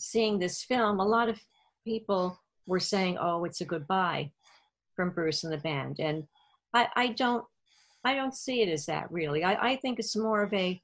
[0.00, 1.38] seeing this film, a lot of
[1.84, 4.32] people were saying, "Oh, it's a goodbye
[4.96, 6.26] from Bruce and the band," and
[6.74, 7.44] I, I don't,
[8.04, 9.44] I don't see it as that really.
[9.44, 10.80] I, I think it's more of a,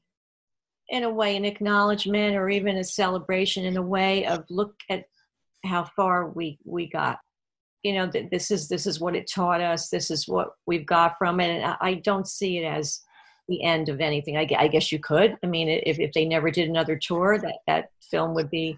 [0.89, 5.05] in a way, an acknowledgement or even a celebration in a way of look at
[5.65, 7.19] how far we we got.
[7.83, 9.89] You know, th- this is this is what it taught us.
[9.89, 13.01] This is what we've got from it, and I, I don't see it as
[13.49, 14.37] the end of anything.
[14.37, 15.37] I, I, guess you could.
[15.43, 18.77] I mean, if, if they never did another tour, that, that film would be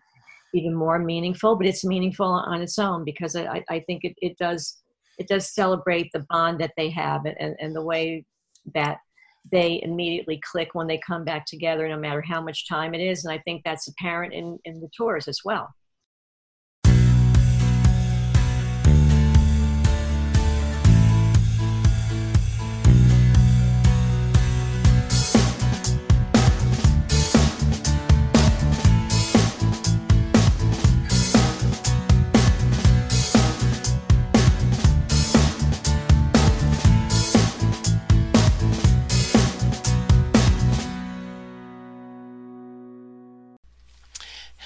[0.55, 4.39] even more meaningful, but it's meaningful on its own because I, I think it, it
[4.39, 4.79] does
[5.19, 8.25] it does celebrate the bond that they have and, and the way
[8.75, 8.99] that
[9.51, 13.25] they immediately click when they come back together, no matter how much time it is.
[13.25, 15.69] And I think that's apparent in, in the tours as well.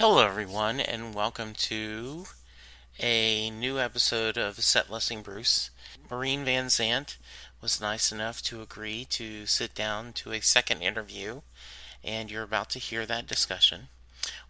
[0.02, 2.24] Hello, everyone, and welcome to
[2.98, 5.70] a new episode of Set Listing Bruce.
[6.10, 7.18] Maureen Van Zandt
[7.60, 11.42] was nice enough to agree to sit down to a second interview,
[12.02, 13.90] and you're about to hear that discussion.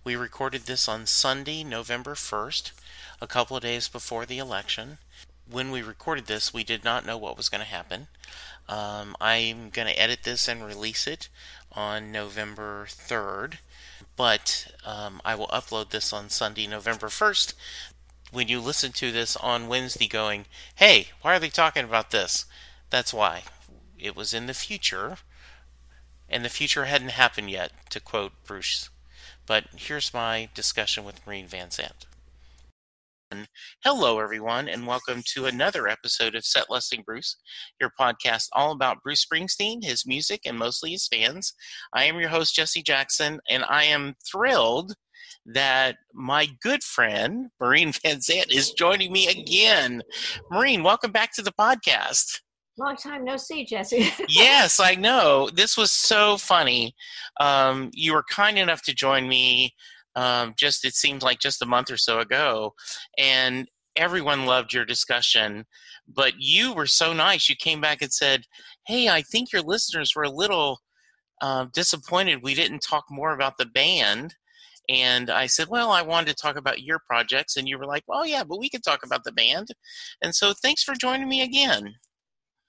[0.03, 2.73] We recorded this on Sunday, November 1st,
[3.21, 4.97] a couple of days before the election.
[5.47, 8.07] When we recorded this, we did not know what was going to happen.
[8.71, 11.29] Um, I'm going to edit this and release it
[11.73, 13.59] on November 3rd
[14.17, 17.55] but um, I will upload this on Sunday, November 1st.
[18.31, 20.47] When you listen to this on Wednesday, going,
[20.77, 22.47] hey, why are they talking about this?
[22.91, 23.43] That's why.
[23.99, 25.19] It was in the future,
[26.29, 28.91] and the future hadn't happened yet, to quote Bruce.
[29.47, 32.07] But here's my discussion with Maureen Van Zandt.
[33.85, 37.37] Hello, everyone, and welcome to another episode of Set Listing Bruce,
[37.81, 41.55] your podcast all about Bruce Springsteen, his music, and mostly his fans.
[41.95, 44.95] I am your host, Jesse Jackson, and I am thrilled
[45.47, 50.03] that my good friend, Maureen Van Zandt, is joining me again.
[50.51, 52.41] Maureen, welcome back to the podcast.
[52.79, 54.11] Long time no see, Jesse.
[54.29, 55.51] yes, I know.
[55.53, 56.95] This was so funny.
[57.39, 59.75] Um, you were kind enough to join me
[60.17, 62.75] um, just it seemed like just a month or so ago,
[63.19, 65.65] and everyone loved your discussion.
[66.09, 67.49] But you were so nice.
[67.49, 68.45] You came back and said,
[68.87, 70.81] "Hey, I think your listeners were a little
[71.41, 74.35] uh, disappointed we didn't talk more about the band."
[74.89, 77.57] And I said, Well, I wanted to talk about your projects.
[77.57, 79.69] And you were like, Well, yeah, but we could talk about the band.
[80.23, 81.95] And so thanks for joining me again.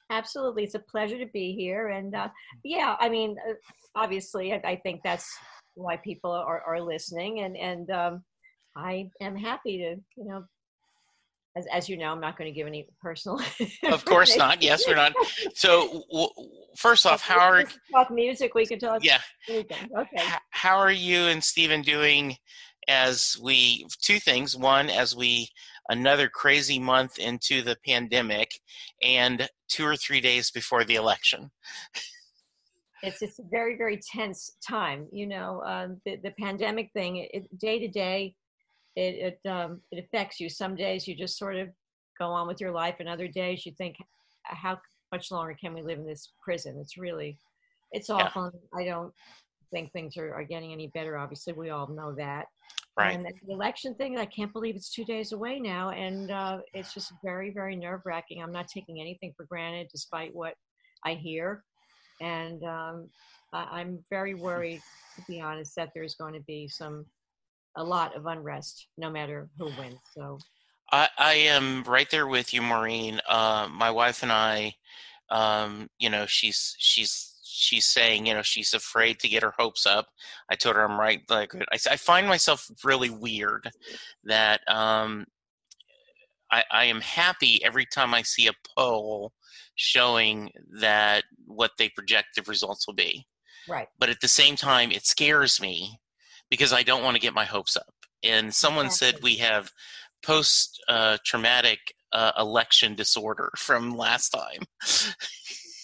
[0.09, 0.63] Absolutely.
[0.63, 1.89] It's a pleasure to be here.
[1.89, 2.29] And uh,
[2.63, 3.53] yeah, I mean, uh,
[3.95, 5.27] obviously, I, I, think that's
[5.75, 7.41] why people are, are listening.
[7.41, 8.23] And and um,
[8.75, 10.43] i am happy to you know
[11.55, 13.39] as, as you know i'm not going to give any personal
[13.91, 14.61] of course not.
[14.61, 15.13] Yes we're not.
[15.53, 16.29] So w-
[16.75, 19.19] first off how are talk music we can talk yeah.
[19.47, 19.89] anything.
[19.97, 20.23] okay.
[20.49, 22.35] How are you and steven doing
[22.87, 24.57] as we two things.
[24.57, 25.49] One as we
[25.89, 28.49] another crazy month into the pandemic
[29.01, 31.51] and two or three days before the election
[33.03, 37.59] it's it's a very very tense time you know um, the, the pandemic thing it,
[37.59, 38.33] day to day
[38.95, 40.49] it it, um, it affects you.
[40.49, 41.69] Some days you just sort of
[42.19, 43.95] go on with your life and other days you think
[44.43, 44.79] how
[45.11, 46.77] much longer can we live in this prison?
[46.79, 47.37] It's really
[47.91, 48.79] it's awful yeah.
[48.79, 49.13] i don't
[49.71, 52.45] think things are, are getting any better obviously we all know that.
[52.97, 53.15] Right.
[53.15, 56.93] And the election thing i can't believe it's two days away now and uh, it's
[56.93, 60.53] just very very nerve wracking i'm not taking anything for granted despite what
[61.05, 61.63] i hear
[62.23, 63.09] and um,
[63.51, 64.81] I, am very worried,
[65.15, 67.05] to be honest, that there's going to be some
[67.75, 69.99] a lot of unrest, no matter who wins.
[70.15, 70.39] So,
[70.91, 73.19] I, I am right there with you, Maureen.
[73.27, 74.73] Uh, my wife and I,
[75.29, 79.85] um, you know, she's she's she's saying, you know, she's afraid to get her hopes
[79.85, 80.07] up.
[80.49, 81.21] I told her I'm right.
[81.29, 83.69] Like I, I find myself really weird
[84.23, 85.25] that um,
[86.53, 89.33] I, I am happy every time I see a poll
[89.75, 93.25] showing that what they project the results will be.
[93.67, 93.87] Right.
[93.97, 95.99] But at the same time, it scares me
[96.51, 97.93] because I don't want to get my hopes up.
[98.23, 99.17] And someone exactly.
[99.17, 99.71] said we have
[100.23, 101.79] post uh, traumatic
[102.11, 104.61] uh, election disorder from last time.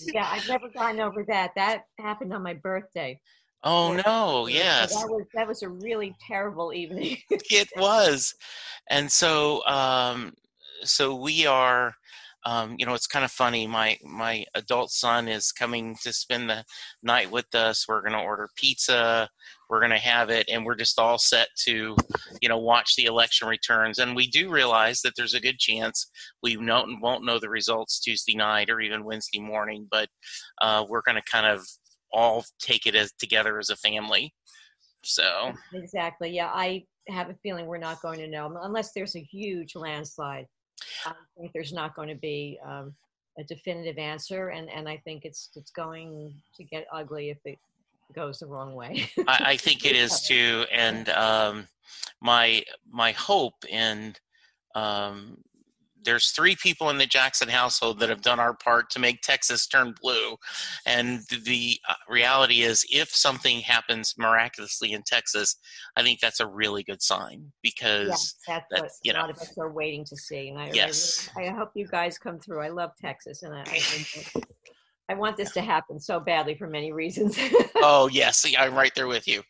[0.14, 1.52] yeah, I've never gotten over that.
[1.56, 3.20] That happened on my birthday.
[3.62, 4.48] Oh no!
[4.48, 7.18] Yes, that was that was a really terrible evening.
[7.30, 8.34] it was,
[8.90, 10.34] and so um,
[10.84, 11.94] so we are
[12.46, 13.68] um, you know, it's kind of funny.
[13.68, 16.64] My my adult son is coming to spend the
[17.04, 17.86] night with us.
[17.88, 19.28] We're going to order pizza.
[19.70, 21.96] we're going to have it, and we're just all set to,
[22.42, 24.00] you know, watch the election returns.
[24.00, 26.10] And we do realize that there's a good chance
[26.42, 30.08] we won't won't know the results Tuesday night or even Wednesday morning, but
[30.62, 31.66] uh, we're going to kind of
[32.14, 34.34] all take it as together as a family.
[35.04, 39.28] So exactly, yeah, I have a feeling we're not going to know unless there's a
[39.32, 40.46] huge landslide.
[41.06, 42.94] I think there's not going to be um,
[43.38, 47.58] a definitive answer, and and I think it's it's going to get ugly if it
[48.14, 49.10] goes the wrong way.
[49.28, 51.68] I, I, think it is too, and um,
[52.22, 54.20] my my hope and
[54.76, 55.38] um,
[56.04, 59.68] there's three people in the Jackson household that have done our part to make Texas
[59.68, 60.36] turn blue.
[60.86, 65.56] And the uh, reality is, if something happens miraculously in Texas,
[65.96, 69.30] I think that's a really good sign because yeah, that's, what you know, a lot
[69.30, 70.50] of us are waiting to see.
[70.50, 71.30] And I, yes.
[71.38, 72.62] I, I hope you guys come through.
[72.62, 74.42] I love Texas, and I, I,
[75.10, 77.38] I want this to happen so badly for many reasons.
[77.78, 79.42] oh yes, I'm right there with you.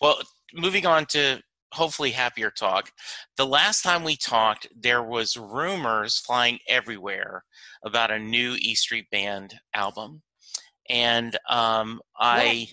[0.00, 0.18] Well,
[0.54, 1.42] moving on to
[1.72, 2.90] hopefully happier talk.
[3.36, 7.44] The last time we talked, there was rumors flying everywhere
[7.84, 10.22] about a new E Street Band album,
[10.88, 12.68] and um, I,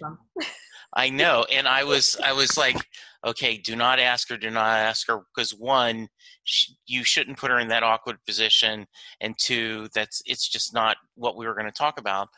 [0.94, 2.78] I know, and I was, I was like,
[3.26, 6.08] okay, do not ask her, do not ask her, because one,
[6.44, 8.86] sh- you shouldn't put her in that awkward position,
[9.20, 12.30] and two, that's it's just not what we were going to talk about.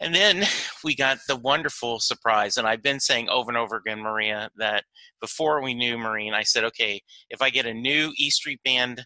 [0.00, 0.44] And then
[0.84, 2.56] we got the wonderful surprise.
[2.56, 4.84] And I've been saying over and over again, Maria, that
[5.20, 9.04] before we knew Maureen, I said, okay, if I get a new E Street Band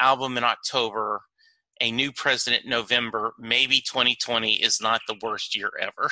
[0.00, 1.20] album in October,
[1.80, 6.10] a new president in November, maybe 2020 is not the worst year ever.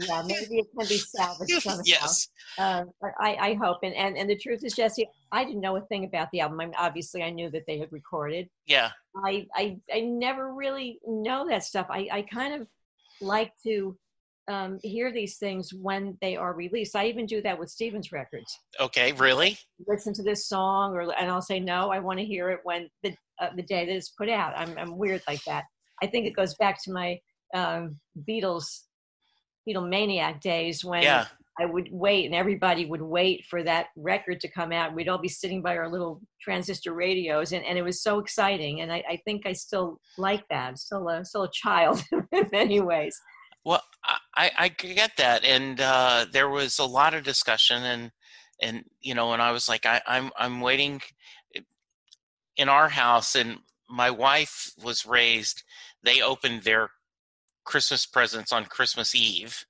[0.00, 1.82] yeah, maybe it can be salvaged somehow.
[1.84, 2.28] yes.
[2.58, 2.84] Uh,
[3.20, 3.78] I, I hope.
[3.82, 6.60] And, and and the truth is, Jesse, I didn't know a thing about the album.
[6.60, 8.48] I mean, obviously, I knew that they had recorded.
[8.66, 8.90] Yeah.
[9.24, 11.86] I I, I never really know that stuff.
[11.88, 12.66] I, I kind of
[13.20, 13.96] like to
[14.48, 16.94] um, hear these things when they are released.
[16.94, 18.58] I even do that with Stevens records.
[18.80, 19.58] Okay, really?
[19.86, 21.90] Listen to this song, or and I'll say no.
[21.90, 24.52] I want to hear it when the uh, the day that it's put out.
[24.56, 25.64] I'm I'm weird like that.
[26.02, 27.18] I think it goes back to my
[27.54, 27.96] um,
[28.28, 28.66] Beatles
[29.68, 31.26] Beatlemaniac days when yeah.
[31.58, 34.94] I would wait and everybody would wait for that record to come out.
[34.94, 38.82] We'd all be sitting by our little transistor radios and, and it was so exciting.
[38.82, 40.68] And I, I think I still like that.
[40.68, 43.18] I'm still a, still a child in many ways.
[43.64, 43.82] Well,
[44.36, 45.44] I, I get that.
[45.44, 48.12] And uh, there was a lot of discussion and,
[48.60, 51.00] and, you know, and I was like, I, I'm, I'm waiting
[52.56, 55.62] in our house and my wife was raised,
[56.02, 56.90] they opened their
[57.64, 59.64] Christmas presents on Christmas Eve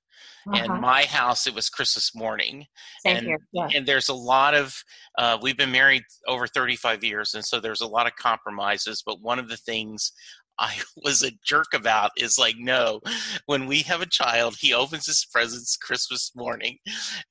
[0.53, 0.73] uh-huh.
[0.73, 2.65] and my house it was christmas morning
[3.05, 3.39] Same and, here.
[3.51, 3.69] Yeah.
[3.75, 4.75] and there's a lot of
[5.17, 9.21] uh, we've been married over 35 years and so there's a lot of compromises but
[9.21, 10.11] one of the things
[10.59, 13.01] I was a jerk about is like, no,
[13.45, 16.77] when we have a child, he opens his presents Christmas morning.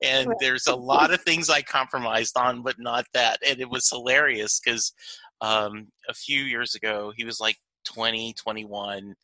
[0.01, 3.39] And there's a lot of things I compromised on, but not that.
[3.47, 4.93] And it was hilarious because
[5.41, 9.15] um, a few years ago, he was like 20, 21,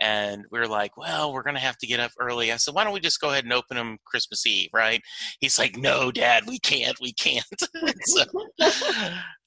[0.00, 2.52] and we are like, well, we're going to have to get up early.
[2.52, 5.00] I said, why don't we just go ahead and open them Christmas Eve, right?
[5.40, 7.44] He's like, no, Dad, we can't, we can't.
[8.02, 8.24] so,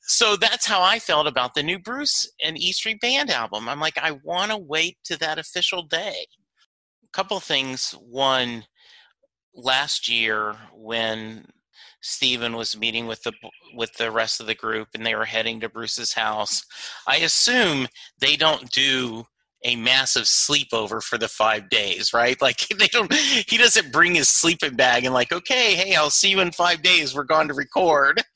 [0.01, 3.67] so that's how I felt about the new Bruce and E Street Band album.
[3.67, 6.25] I'm like, I want to wait to that official day.
[7.03, 7.91] A couple things.
[7.99, 8.65] One,
[9.53, 11.45] last year when
[12.01, 13.33] Steven was meeting with the
[13.75, 16.63] with the rest of the group and they were heading to Bruce's house,
[17.07, 17.87] I assume
[18.19, 19.25] they don't do
[19.63, 22.39] a massive sleepover for the five days, right?
[22.41, 26.31] Like they don't, he doesn't bring his sleeping bag and like, okay, hey, I'll see
[26.31, 27.13] you in five days.
[27.13, 28.23] We're going to record.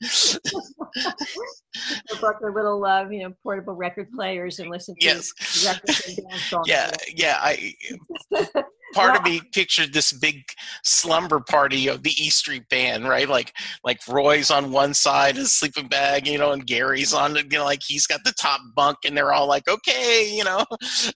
[2.20, 5.32] brought their little, uh, you know, portable record players and listen to yes.
[5.66, 6.66] records and dance songs.
[6.68, 7.38] Yeah, yeah.
[7.40, 7.74] I
[8.94, 10.42] part well, of me pictured this big
[10.84, 13.28] slumber party of the E Street Band, right?
[13.28, 13.52] Like
[13.84, 17.64] like Roy's on one side, his sleeping bag, you know, and Gary's on, you know,
[17.64, 20.64] like he's got the top bunk, and they're all like, okay, you know.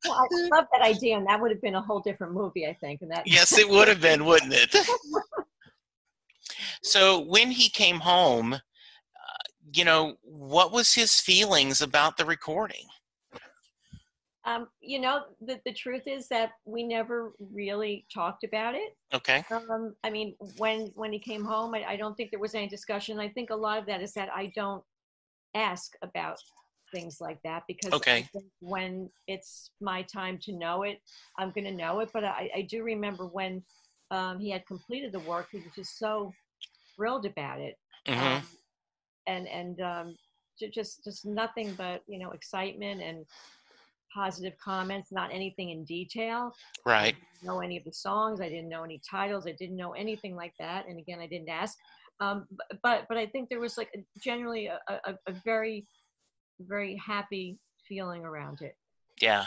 [0.04, 2.74] Well, I love that idea, and that would have been a whole different movie, I
[2.74, 3.02] think.
[3.02, 4.74] And that yes, it would have been, wouldn't it?
[6.82, 8.58] so when he came home, uh,
[9.72, 12.84] you know, what was his feelings about the recording?
[14.46, 18.96] Um, you know, the, the truth is that we never really talked about it.
[19.12, 19.44] Okay.
[19.50, 22.68] Um, I mean, when when he came home, I, I don't think there was any
[22.68, 23.20] discussion.
[23.20, 24.82] I think a lot of that is that I don't
[25.54, 26.38] ask about
[26.92, 28.28] things like that because okay.
[28.60, 31.00] when it's my time to know it,
[31.38, 32.10] I'm going to know it.
[32.12, 33.62] But I, I do remember when
[34.10, 36.32] um, he had completed the work, he was just so
[36.96, 38.36] thrilled about it, mm-hmm.
[38.36, 38.42] um,
[39.26, 40.16] and and um,
[40.72, 43.24] just just nothing but you know excitement and
[44.12, 46.52] positive comments, not anything in detail.
[46.84, 47.16] Right.
[47.42, 48.40] know any of the songs.
[48.40, 49.46] I didn't know any titles.
[49.46, 50.86] I didn't know anything like that.
[50.88, 51.76] And again, I didn't ask.
[52.20, 52.46] Um,
[52.82, 53.88] but but I think there was like
[54.22, 55.86] generally a, a, a very
[56.60, 58.76] very happy feeling around it.
[59.20, 59.46] Yeah,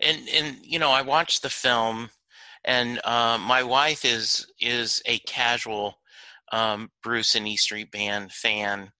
[0.00, 2.10] and and you know I watched the film,
[2.64, 5.98] and uh, my wife is is a casual
[6.52, 8.90] um, Bruce and E Street Band fan,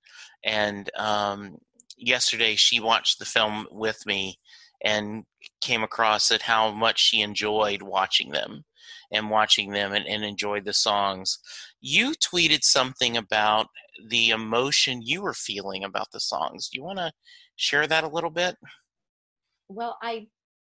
[0.45, 1.59] and um,
[1.97, 4.39] yesterday she watched the film with me
[4.85, 5.25] and
[5.61, 8.65] came across it how much she enjoyed watching them
[9.13, 11.39] and watching them and, and enjoyed the songs.
[11.81, 13.69] You tweeted something about
[14.09, 16.69] the emotion you were feeling about the songs.
[16.69, 17.13] Do you want to
[17.57, 18.57] share that a little bit?
[19.69, 20.27] Well, I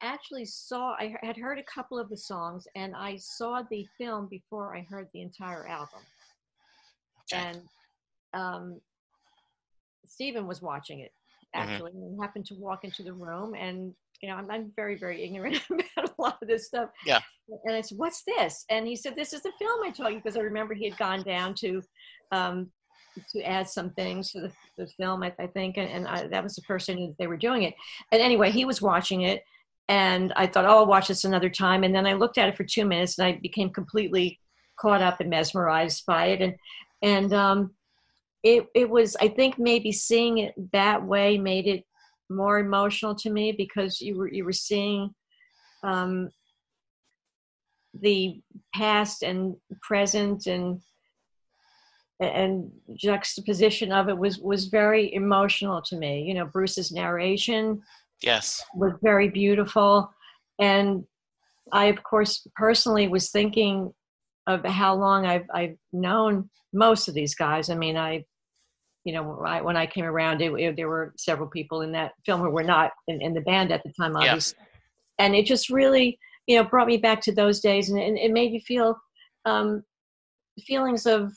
[0.02, 4.28] actually saw, I had heard a couple of the songs and I saw the film
[4.30, 6.02] before I heard the entire album.
[7.32, 7.42] Okay.
[7.42, 7.62] And
[8.34, 8.82] um,
[10.06, 11.12] Steven was watching it.
[11.54, 12.04] Actually mm-hmm.
[12.04, 15.62] and happened to walk into the room and you know I'm, I'm very very ignorant
[15.70, 16.90] about a lot of this stuff.
[17.06, 17.20] Yeah.
[17.66, 18.66] And i said what's this?
[18.70, 20.98] And he said this is the film i told you because i remember he had
[20.98, 21.82] gone down to
[22.32, 22.72] um,
[23.32, 26.44] to add some things to the, the film I, I think and, and I, that
[26.44, 27.76] was the first thing that they were doing it.
[28.12, 29.44] And anyway he was watching it
[29.90, 31.84] and i thought oh i'll watch this another time.
[31.84, 34.40] And then i looked at it for two minutes and i became completely
[34.80, 36.42] caught up and mesmerized by it.
[36.42, 36.56] And
[37.02, 37.72] and um,
[38.44, 41.86] it it was I think maybe seeing it that way made it
[42.30, 45.14] more emotional to me because you were you were seeing
[45.84, 46.30] um,
[48.00, 48.42] the
[48.74, 50.82] past and present and
[52.20, 56.24] and juxtaposition of it was was very emotional to me.
[56.24, 57.82] You know bruce's narration
[58.22, 58.62] yes.
[58.76, 60.14] was very beautiful.
[60.60, 61.06] And
[61.72, 63.94] i of course personally was thinking
[64.48, 67.70] of how long i've i've known most of these guys.
[67.70, 68.26] I mean i
[69.04, 72.14] you know, I, when I came around, it, it, there were several people in that
[72.26, 74.58] film who were not in, in the band at the time, obviously.
[74.60, 75.26] Yeah.
[75.26, 76.18] And it just really,
[76.48, 78.98] you know, brought me back to those days, and, and it made me feel
[79.46, 79.84] um,
[80.66, 81.32] feelings of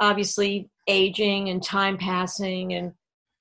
[0.00, 2.92] obviously aging and time passing and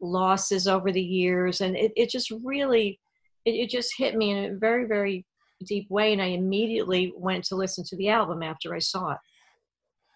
[0.02, 3.00] losses over the years, and it, it just really,
[3.46, 5.26] it, it just hit me in a very, very
[5.66, 9.18] deep way, and I immediately went to listen to the album after I saw it,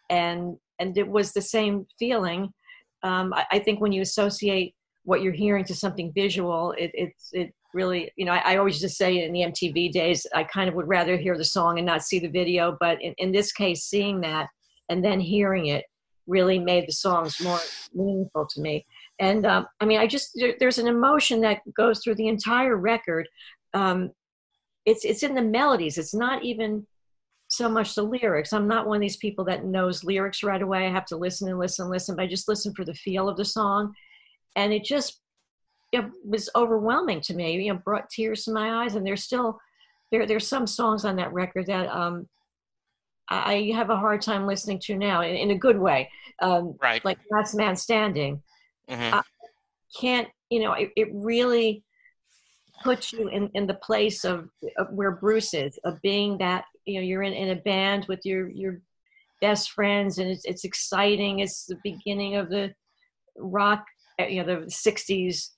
[0.09, 2.53] and and it was the same feeling
[3.03, 7.29] um, I, I, think when you associate what you're hearing to something visual, it, it's
[7.33, 10.69] it really you know I, I, always just say in the MTV days I kind
[10.69, 13.51] of would rather hear the song and not see the video, but in, in this
[13.51, 14.47] case, seeing that
[14.89, 15.85] and then hearing it
[16.27, 17.59] really made the songs more
[17.93, 18.85] meaningful to me.
[19.19, 22.77] And um, I mean, I just there, there's an emotion that goes through the entire
[22.77, 23.27] record.
[23.73, 24.11] Um,
[24.85, 25.97] it's it's in the melodies.
[25.97, 26.85] It's not even
[27.55, 28.53] so much the lyrics.
[28.53, 30.85] I'm not one of these people that knows lyrics right away.
[30.85, 33.29] I have to listen and listen and listen, but I just listen for the feel
[33.29, 33.93] of the song.
[34.55, 35.19] And it just
[35.91, 37.63] it was overwhelming to me.
[37.63, 38.95] You know, brought tears to my eyes.
[38.95, 39.59] And there's still
[40.11, 42.27] there there's some songs on that record that um
[43.29, 46.09] I have a hard time listening to now in, in a good way.
[46.41, 47.03] Um, right.
[47.05, 48.41] Like Last Man Standing.
[48.89, 49.15] Mm-hmm.
[49.15, 49.21] I
[49.99, 51.83] can't, you know, it, it really
[52.83, 56.95] puts you in, in the place of, of where Bruce is, of being that you
[56.95, 58.81] know you're in, in a band with your your
[59.41, 61.39] best friends and it's it's exciting.
[61.39, 62.73] It's the beginning of the
[63.37, 63.85] rock
[64.19, 65.49] uh, you know the 60s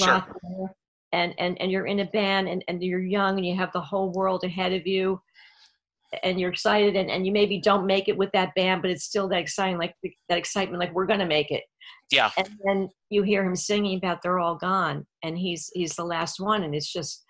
[0.00, 0.70] rock sure.
[1.12, 3.80] and and and you're in a band and, and you're young and you have the
[3.80, 5.20] whole world ahead of you
[6.22, 9.04] and you're excited and, and you maybe don't make it with that band but it's
[9.04, 9.94] still that exciting like
[10.28, 11.64] that excitement like we're gonna make it.
[12.10, 12.30] Yeah.
[12.38, 16.40] And then you hear him singing about they're all gone and he's he's the last
[16.40, 17.24] one and it's just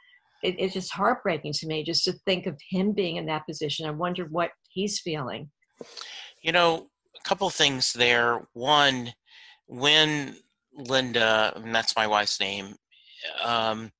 [0.46, 3.86] it, it's just heartbreaking to me just to think of him being in that position.
[3.86, 5.50] I wonder what he's feeling.
[6.42, 8.46] You know, a couple things there.
[8.52, 9.12] One,
[9.66, 10.36] when
[10.72, 12.76] Linda, and that's my wife's name,
[13.44, 13.90] um,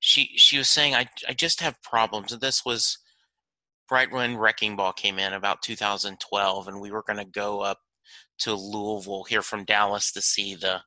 [0.00, 2.36] she she was saying, I I just have problems.
[2.38, 2.98] This was
[3.90, 7.78] right when Wrecking Ball came in, about 2012, and we were going to go up
[8.38, 10.80] to Louisville here from Dallas to see the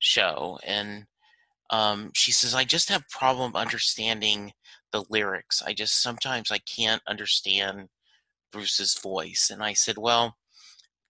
[0.00, 1.04] show, and
[1.70, 4.52] um, she says i just have problem understanding
[4.92, 5.62] the lyrics.
[5.66, 7.88] I just sometimes i can't understand
[8.52, 9.50] bruce's voice.
[9.52, 10.36] And i said well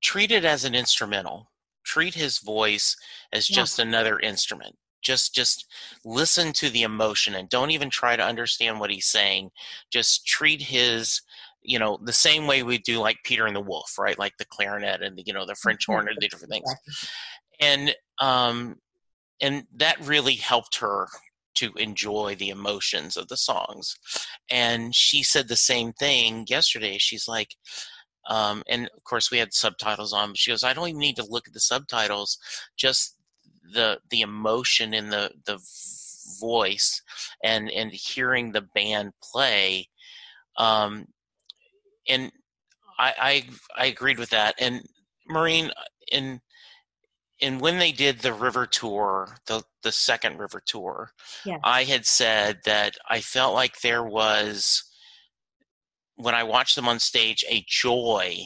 [0.02, 1.50] treat it as an instrumental.
[1.84, 2.96] Treat his voice
[3.32, 3.56] as yeah.
[3.56, 4.76] just another instrument.
[5.02, 5.66] Just just
[6.04, 9.50] listen to the emotion and don't even try to understand what he's saying.
[9.90, 11.22] Just treat his
[11.62, 14.18] you know the same way we do like peter and the wolf right?
[14.18, 16.74] Like the clarinet and the you know the french horn and the different things.
[17.60, 18.76] And um
[19.40, 21.08] and that really helped her
[21.56, 23.96] to enjoy the emotions of the songs.
[24.50, 26.98] And she said the same thing yesterday.
[26.98, 27.56] She's like,
[28.28, 31.16] um, and of course we had subtitles on, but she goes, I don't even need
[31.16, 32.38] to look at the subtitles,
[32.76, 33.16] just
[33.72, 35.58] the the emotion in the the
[36.40, 37.02] voice
[37.42, 39.88] and and hearing the band play
[40.56, 41.06] um
[42.08, 42.30] and
[42.98, 43.44] i
[43.76, 44.82] i, I agreed with that and
[45.26, 45.70] Maureen
[46.10, 46.40] in
[47.40, 51.10] and when they did the river tour the the second river tour
[51.44, 51.60] Yes.
[51.64, 54.82] i had said that i felt like there was
[56.16, 58.36] when i watched them on stage a joy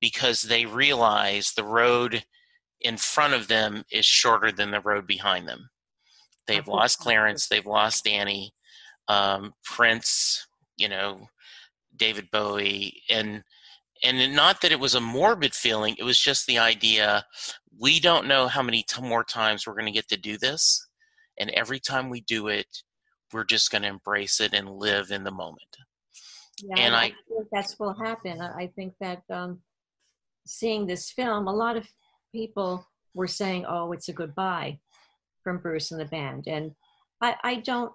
[0.00, 2.24] because they realize the road
[2.80, 5.68] in front of them is shorter than the road behind them
[6.46, 8.52] they've lost clarence they've lost danny
[9.08, 10.46] um, prince
[10.76, 11.28] you know
[11.96, 13.42] david bowie and
[14.04, 17.24] and not that it was a morbid feeling it was just the idea
[17.78, 20.86] we don't know how many t- more times we're going to get to do this
[21.38, 22.66] and every time we do it
[23.32, 25.76] we're just going to embrace it and live in the moment
[26.62, 28.40] Yeah, And I, I- think that's will happen.
[28.40, 29.60] I think that um,
[30.46, 31.86] seeing this film, a lot of
[32.32, 34.78] people were saying, "Oh, it's a goodbye
[35.42, 36.72] from Bruce and the band," and
[37.20, 37.92] I, I don't,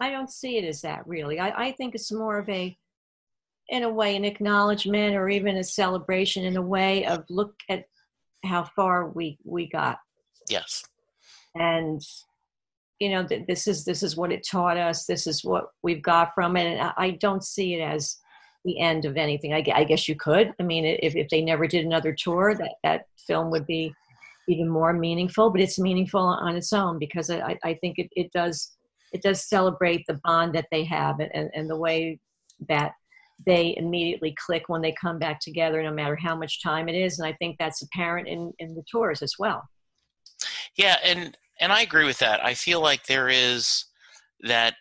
[0.00, 1.38] I don't see it as that really.
[1.40, 2.76] I, I think it's more of a,
[3.68, 7.84] in a way, an acknowledgement or even a celebration in a way of look at
[8.44, 9.98] how far we we got.
[10.48, 10.84] Yes.
[11.54, 12.02] And
[13.00, 15.06] you know th- this is this is what it taught us.
[15.06, 16.66] This is what we've got from it.
[16.66, 18.18] And i, I don't see it as
[18.64, 19.52] the end of anything.
[19.52, 20.52] I, I guess you could.
[20.60, 23.94] I mean if, if they never did another tour that that film would be
[24.46, 28.30] even more meaningful but it's meaningful on its own because i, I think it, it
[28.32, 28.76] does
[29.14, 32.18] it does celebrate the bond that they have and, and, and the way
[32.68, 32.92] that
[33.46, 37.18] they immediately click when they come back together no matter how much time it is
[37.18, 39.62] and i think that's apparent in, in the tours as well
[40.76, 42.44] Yeah, and and I agree with that.
[42.44, 43.84] I feel like there is
[44.40, 44.74] that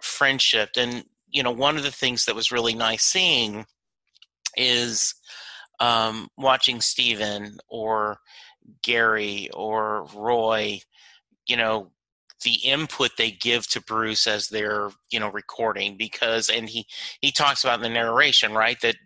[0.00, 3.64] friendship, and you know, one of the things that was really nice seeing
[4.56, 5.14] is
[5.80, 8.18] um, watching Steven or
[8.82, 10.80] Gary or Roy.
[11.46, 11.90] You know,
[12.42, 16.86] the input they give to Bruce as they're you know recording because, and he
[17.20, 18.96] he talks about in the narration right that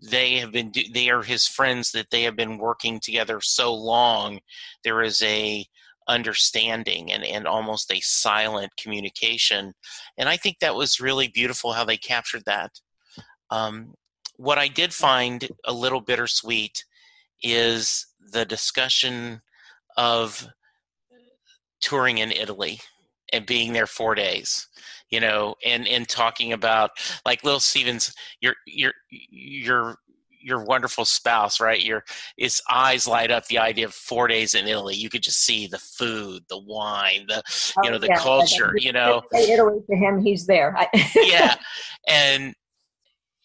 [0.00, 4.38] they have been they are his friends that they have been working together so long
[4.84, 5.66] there is a
[6.08, 9.74] understanding and, and almost a silent communication.
[10.16, 12.72] And i think that was really beautiful how they captured that.
[13.50, 13.94] Um,
[14.36, 16.84] what i did find a little bittersweet
[17.42, 19.40] is the discussion
[19.96, 20.48] of
[21.80, 22.80] touring in italy
[23.32, 24.68] and being there four days
[25.10, 26.90] you know and and talking about
[27.24, 29.96] like little stevens your your your
[30.40, 31.84] your wonderful spouse right?
[31.84, 32.04] Your
[32.36, 34.94] his eyes light up the idea of four days in italy.
[34.94, 37.42] You could just see the food the wine the
[37.82, 39.22] you oh, know the Oh, Yeah, culture you know?
[39.32, 40.76] Italy to him, he's there.
[41.14, 41.54] Yeah.
[42.08, 42.54] And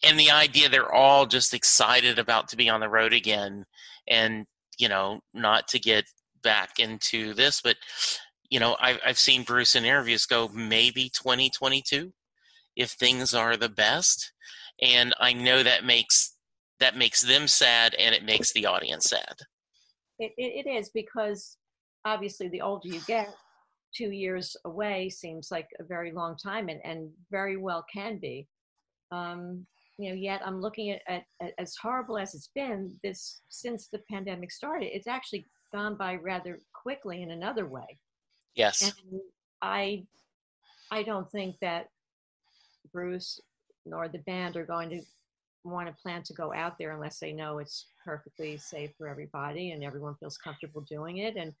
[0.02, 3.66] and the idea they're all just excited about to be on the road again
[4.08, 4.46] and
[4.78, 6.06] you know not to get
[6.42, 7.76] back into this but
[8.54, 12.12] you know i've, I've seen bruce in interviews go maybe 2022
[12.76, 14.32] if things are the best
[14.80, 16.36] and i know that makes
[16.80, 19.36] that makes them sad and it makes the audience sad
[20.20, 21.56] It, it, it is because
[22.04, 23.34] obviously the older you get,
[23.96, 28.46] two years away seems like a very long time and, and very well can be.
[29.12, 29.66] Um,
[29.98, 33.88] you know, yet I'm looking at, at, at as horrible as it's been this since
[33.88, 37.98] the pandemic started, it's actually gone by rather quickly in another way.
[38.54, 39.20] Yes And
[39.62, 40.04] I,
[40.90, 41.88] I don't think that
[42.92, 43.40] Bruce
[43.86, 45.00] nor the band are going to
[45.64, 49.70] want to plan to go out there unless they know it's perfectly safe for everybody
[49.70, 51.36] and everyone feels comfortable doing it.
[51.36, 51.52] And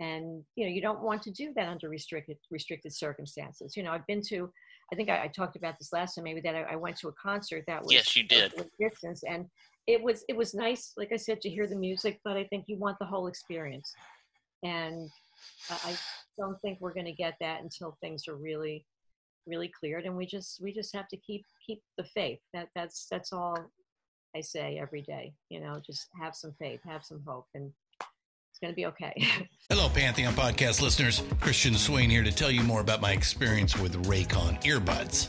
[0.00, 3.76] and you know you don't want to do that under restricted restricted circumstances.
[3.76, 4.50] You know, I've been to.
[4.92, 6.24] I think I, I talked about this last time.
[6.24, 9.24] Maybe that I, I went to a concert that was yes you did with distance
[9.28, 9.46] and
[9.88, 12.64] it was it was nice like i said to hear the music but i think
[12.68, 13.94] you want the whole experience
[14.62, 15.10] and
[15.70, 15.96] i
[16.38, 18.84] don't think we're going to get that until things are really
[19.46, 23.06] really cleared and we just we just have to keep keep the faith that that's
[23.10, 23.56] that's all
[24.36, 28.58] i say every day you know just have some faith have some hope and it's
[28.60, 29.14] going to be okay
[29.70, 31.22] Hello, Pantheon podcast listeners.
[31.40, 35.28] Christian Swain here to tell you more about my experience with Raycon earbuds.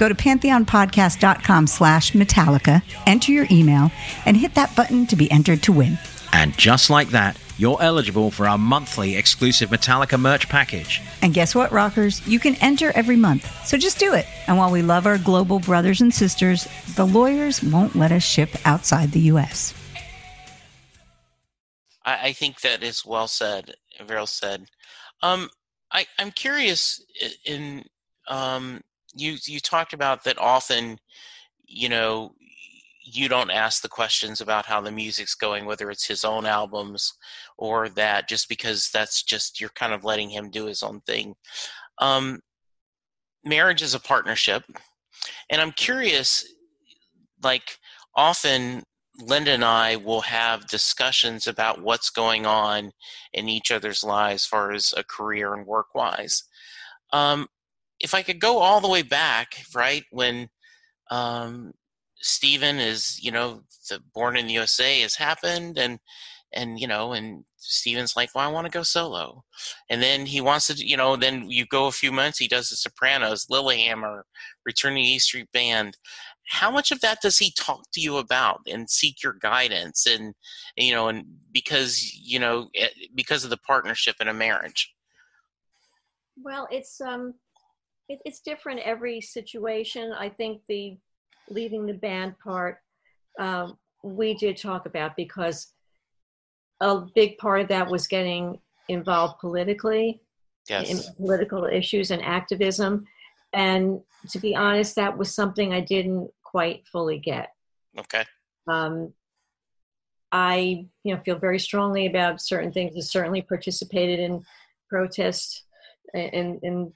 [0.00, 3.92] Go to pantheonpodcast.com slash Metallica, enter your email,
[4.24, 5.98] and hit that button to be entered to win.
[6.32, 11.02] And just like that, you're eligible for our monthly exclusive Metallica merch package.
[11.20, 12.26] And guess what, rockers?
[12.26, 13.46] You can enter every month.
[13.66, 14.24] So just do it.
[14.46, 18.56] And while we love our global brothers and sisters, the lawyers won't let us ship
[18.64, 19.74] outside the U.S.
[22.06, 23.74] I, I think that is well said,
[24.08, 24.64] well said.
[25.20, 25.50] Um,
[25.92, 27.04] I, I'm curious
[27.44, 27.84] in
[28.28, 28.80] um,
[29.14, 30.98] you you talked about that often,
[31.64, 32.32] you know,
[33.02, 37.12] you don't ask the questions about how the music's going, whether it's his own albums
[37.58, 41.34] or that, just because that's just you're kind of letting him do his own thing.
[41.98, 42.40] Um,
[43.44, 44.62] marriage is a partnership,
[45.50, 46.46] and I'm curious,
[47.42, 47.78] like
[48.14, 48.82] often
[49.20, 52.90] Linda and I will have discussions about what's going on
[53.32, 56.44] in each other's lives as far as a career and work wise.
[57.12, 57.46] Um,
[58.00, 60.48] if I could go all the way back, right, when
[61.10, 61.72] um,
[62.16, 65.98] Steven is, you know, the Born in the USA has happened and,
[66.52, 69.44] and, you know, and Steven's like, well, I want to go solo.
[69.88, 72.70] And then he wants to, you know, then you go a few months, he does
[72.70, 74.22] The Sopranos, Lilyhammer,
[74.64, 75.96] Returning to East Street Band
[76.50, 80.34] how much of that does he talk to you about and seek your guidance and
[80.76, 84.92] you know and because you know eh, because of the partnership in a marriage
[86.42, 87.34] well it's um
[88.10, 90.96] it, it's different every situation i think the
[91.48, 92.78] leaving the band part
[93.38, 95.72] um, we did talk about because
[96.80, 100.20] a big part of that was getting involved politically
[100.68, 100.90] yes.
[100.90, 103.04] in political issues and activism
[103.52, 107.50] and to be honest that was something i didn't quite fully get.
[107.98, 108.24] Okay.
[108.66, 109.12] Um,
[110.32, 112.94] I, you know, feel very strongly about certain things.
[112.96, 114.42] I certainly participated in
[114.88, 115.64] protests
[116.14, 116.92] in, in,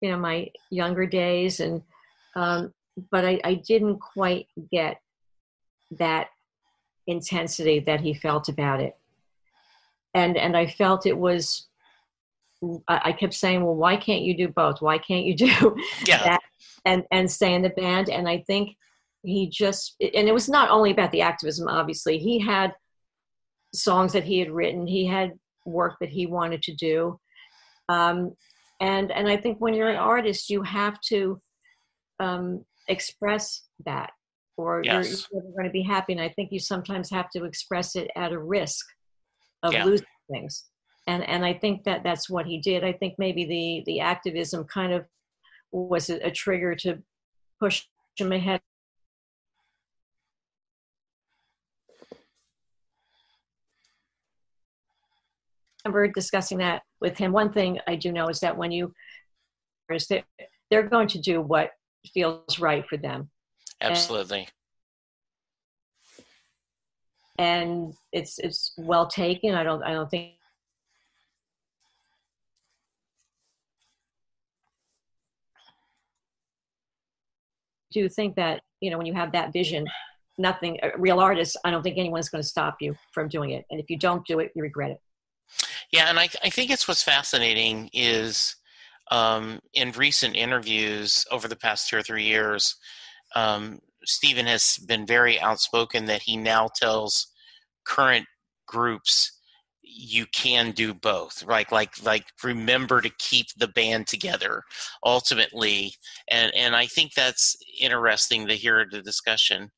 [0.00, 1.82] you know, my younger days, and
[2.36, 2.72] um,
[3.10, 5.00] but I, I didn't quite get
[5.92, 6.28] that
[7.06, 8.96] intensity that he felt about it,
[10.14, 11.66] and and I felt it was.
[12.88, 14.82] I kept saying, "Well, why can't you do both?
[14.82, 16.22] Why can't you do yeah.
[16.24, 16.40] that
[16.84, 18.76] and and stay in the band and i think
[19.22, 22.72] he just and it was not only about the activism obviously he had
[23.74, 25.32] songs that he had written he had
[25.66, 27.18] work that he wanted to do
[27.88, 28.34] um,
[28.80, 31.40] and and i think when you're an artist you have to
[32.18, 34.10] um, express that
[34.56, 35.26] or yes.
[35.32, 38.10] you're, you're going to be happy and i think you sometimes have to express it
[38.16, 38.84] at a risk
[39.62, 39.84] of Yeah.
[39.84, 40.64] losing things
[41.06, 44.64] and and i think that that's what he did i think maybe the the activism
[44.64, 45.04] kind of
[45.72, 46.98] was a, a trigger to
[47.60, 47.84] push
[48.16, 48.60] him ahead
[55.84, 57.32] remember discussing that with him.
[57.32, 58.92] One thing I do know is that when you
[59.88, 60.24] They're,
[60.70, 61.70] they're going to do what
[62.12, 63.30] feels right for them.
[63.80, 64.48] Absolutely.
[67.38, 69.54] And, and it's it's well taken.
[69.54, 70.34] I don't I don't think
[77.92, 79.86] do think that you know when you have that vision
[80.38, 83.64] nothing a real artist i don't think anyone's going to stop you from doing it
[83.70, 85.00] and if you don't do it you regret it
[85.92, 88.56] Yeah, and I, I think it's what's fascinating is
[89.10, 92.76] um, in recent interviews over the past two or three years,
[93.34, 97.28] um, Steven has been very outspoken that he now tells
[97.84, 98.26] current
[98.66, 99.40] groups
[99.82, 104.62] you can do both like like like remember to keep the band together
[105.04, 105.92] ultimately
[106.28, 109.70] and and i think that's interesting to hear the discussion.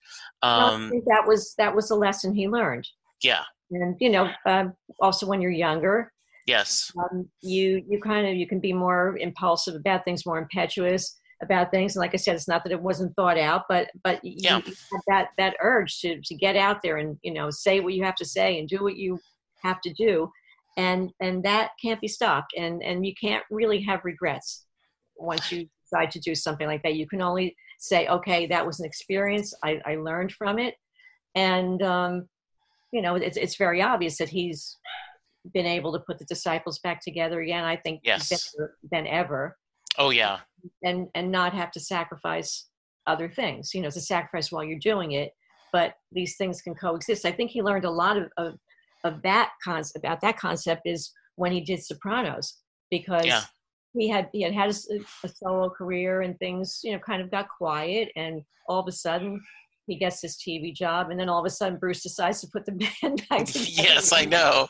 [0.43, 2.87] Well, I um think that was that was a lesson he learned.
[3.23, 6.13] Yeah and you know um, also when you're younger
[6.47, 6.91] yes.
[6.99, 11.71] um, you you kind of you can be more impulsive about things more impetuous about
[11.73, 11.97] things.
[11.97, 14.59] And like i said it's not that it wasn't thought out but but you, Yeah.
[14.59, 17.95] you have that that urge to to get out there and you know say what
[17.95, 19.19] you have to say and do what you
[19.63, 20.31] have to do.
[20.77, 22.55] And and that can't be stopped.
[22.57, 24.65] And and you can't really have regrets
[25.17, 26.95] once you decide to do something like that.
[26.97, 29.53] You can only say okay that was an experience.
[29.63, 30.75] I, I learned from it.
[31.35, 32.29] And um
[32.93, 34.79] you know it's, it's very obvious that he's
[35.53, 38.29] been able to put the disciples back together again i think Yes.
[38.31, 39.57] better than ever
[39.99, 40.41] oh yeah
[40.85, 42.69] and and not have to sacrifice
[43.07, 45.33] other things you know it's a sacrifice while you're doing it
[45.73, 48.55] but these things can coexist i think he learned a lot of of,
[49.05, 52.59] of that concept about that concept is when he did sopranos
[52.91, 53.43] because Yeah.
[53.95, 54.75] he had he had had a,
[55.25, 58.93] a solo career and things you know kind of got quiet and all of a
[58.93, 59.41] sudden
[59.87, 62.65] he gets his tv job and then all of a sudden bruce decides to put
[62.65, 64.69] the band back together yes i know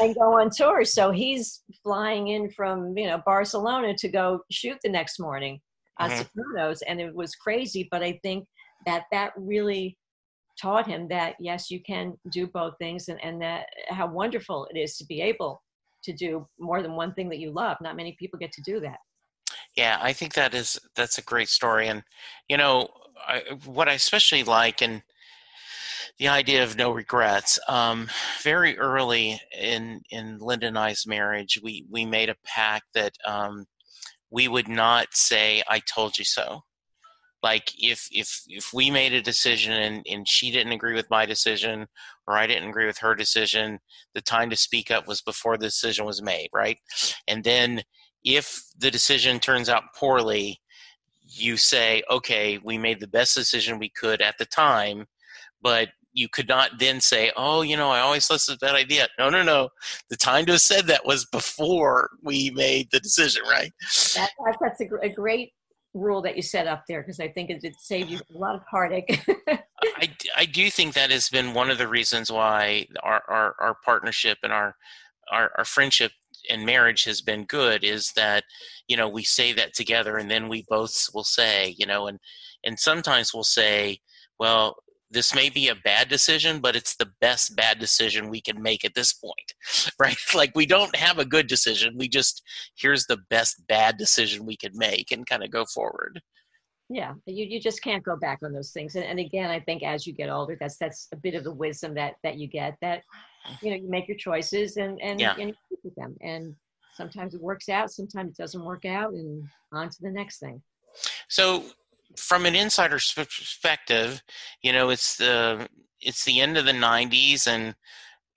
[0.00, 0.84] and go on tour.
[0.84, 5.60] So he's flying in from you know Barcelona to go shoot the next morning
[5.98, 6.18] on Mhm.
[6.18, 7.88] Sopranos, and it was crazy.
[7.90, 8.46] But I think
[8.86, 9.98] that that really
[10.60, 14.78] taught him that yes, you can do both things, and and that how wonderful it
[14.78, 15.62] is to be able
[16.04, 17.76] to do more than one thing that you love.
[17.80, 18.98] Not many people get to do that.
[19.76, 22.02] Yeah, I think that is that's a great story, and
[22.48, 22.88] you know
[23.26, 25.02] I, what I especially like and
[26.18, 27.58] the idea of no regrets.
[27.68, 28.08] Um,
[28.42, 33.66] very early in in Linda and I's marriage, we we made a pact that um,
[34.30, 36.64] we would not say "I told you so."
[37.42, 41.24] Like if if if we made a decision and and she didn't agree with my
[41.24, 41.86] decision
[42.26, 43.78] or I didn't agree with her decision,
[44.14, 46.78] the time to speak up was before the decision was made, right?
[47.28, 47.82] And then
[48.24, 50.60] if the decision turns out poorly,
[51.40, 55.06] you say, okay, we made the best decision we could at the time,
[55.62, 58.66] but you could not then say, oh, you know, I always thought this was a
[58.66, 59.08] bad idea.
[59.18, 59.68] No, no, no.
[60.10, 63.72] The time to have said that was before we made the decision, right?
[64.16, 65.52] That, that that's a, gr- a great
[65.94, 68.54] rule that you set up there because I think it did save you a lot
[68.54, 69.24] of heartache.
[69.48, 73.76] I, I do think that has been one of the reasons why our, our, our
[73.84, 74.74] partnership and our,
[75.32, 76.12] our, our friendship
[76.50, 78.44] and marriage has been good is that,
[78.86, 82.18] you know, we say that together and then we both will say, you know, and,
[82.64, 83.98] and sometimes we'll say,
[84.38, 84.76] well,
[85.10, 88.84] this may be a bad decision, but it's the best bad decision we can make
[88.84, 89.54] at this point,
[89.98, 90.18] right?
[90.34, 91.96] Like we don't have a good decision.
[91.96, 92.42] We just,
[92.76, 96.20] here's the best bad decision we can make and kind of go forward.
[96.90, 99.82] yeah you, you just can't go back on those things and, and again i think
[99.82, 102.76] as you get older that's that's a bit of the wisdom that that you get
[102.80, 103.02] that
[103.62, 105.34] you know you make your choices and and, Yeah.
[105.38, 106.54] and you them and
[106.94, 110.62] sometimes it works out sometimes it doesn't work out and on to the next thing
[111.28, 111.64] So,
[112.16, 114.22] from an insider's perspective,
[114.62, 115.68] you know, it's the
[116.00, 117.74] it's the end of the '90s, and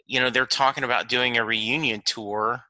[0.05, 2.61] you know they're talking about doing a reunion tour.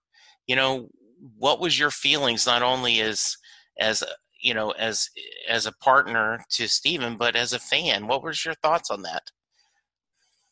[0.47, 0.89] You know,
[1.38, 3.36] what was your feelings not only as
[3.80, 4.04] as
[4.41, 5.10] you know as
[5.49, 8.08] as a partner to Steven, but as a fan?
[8.08, 9.32] What was your thoughts on that?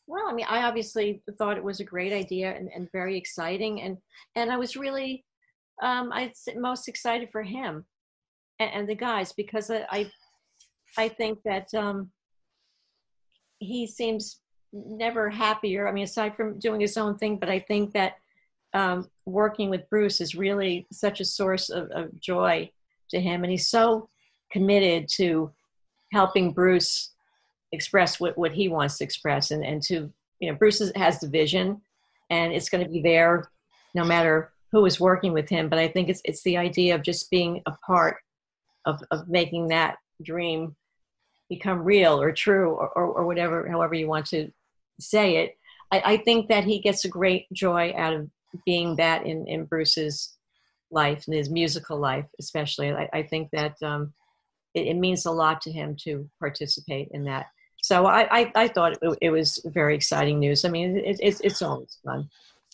[0.10, 3.82] Well i mean i obviously thought it was a great idea and, and very exciting
[3.82, 3.98] and
[4.36, 5.24] and i was really
[5.82, 7.86] um i most excited for him
[8.60, 10.12] and, and the guys because I, I
[10.98, 12.10] i think that um
[13.60, 14.42] he seems
[14.74, 18.14] never happier i mean aside from doing his own thing but i think that
[18.74, 22.70] um working with bruce is really such a source of, of joy
[23.10, 24.10] to him and he's so
[24.52, 25.52] committed to
[26.12, 27.14] helping bruce
[27.72, 31.28] express what, what he wants to express and, and to you know bruce has the
[31.28, 31.82] vision
[32.30, 33.50] and it's going to be there
[33.94, 37.04] no matter who is working with him but i think it's it's the idea of
[37.04, 38.18] just being a part
[38.86, 40.76] of, of making that dream
[41.50, 44.52] become real or true or, or, or whatever however you want to
[45.00, 45.56] say it
[45.92, 48.30] I, I think that he gets a great joy out of
[48.66, 50.38] being that in, in bruce's
[50.92, 52.92] life and his musical life, especially.
[52.92, 54.14] I, I think that um,
[54.74, 57.48] it, it, means a lot to him to participate in that.
[57.82, 60.66] So I, I, I thought it, it, was very exciting news.
[60.66, 62.30] I mean, it, it's it's always fun.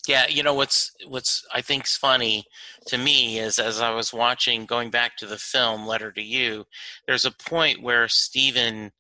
[0.08, 2.46] Yeah, you know what's what's I think's funny
[2.88, 6.66] to me is as I was watching, going back to the film Letter to You,
[7.08, 8.92] there's a point where Steven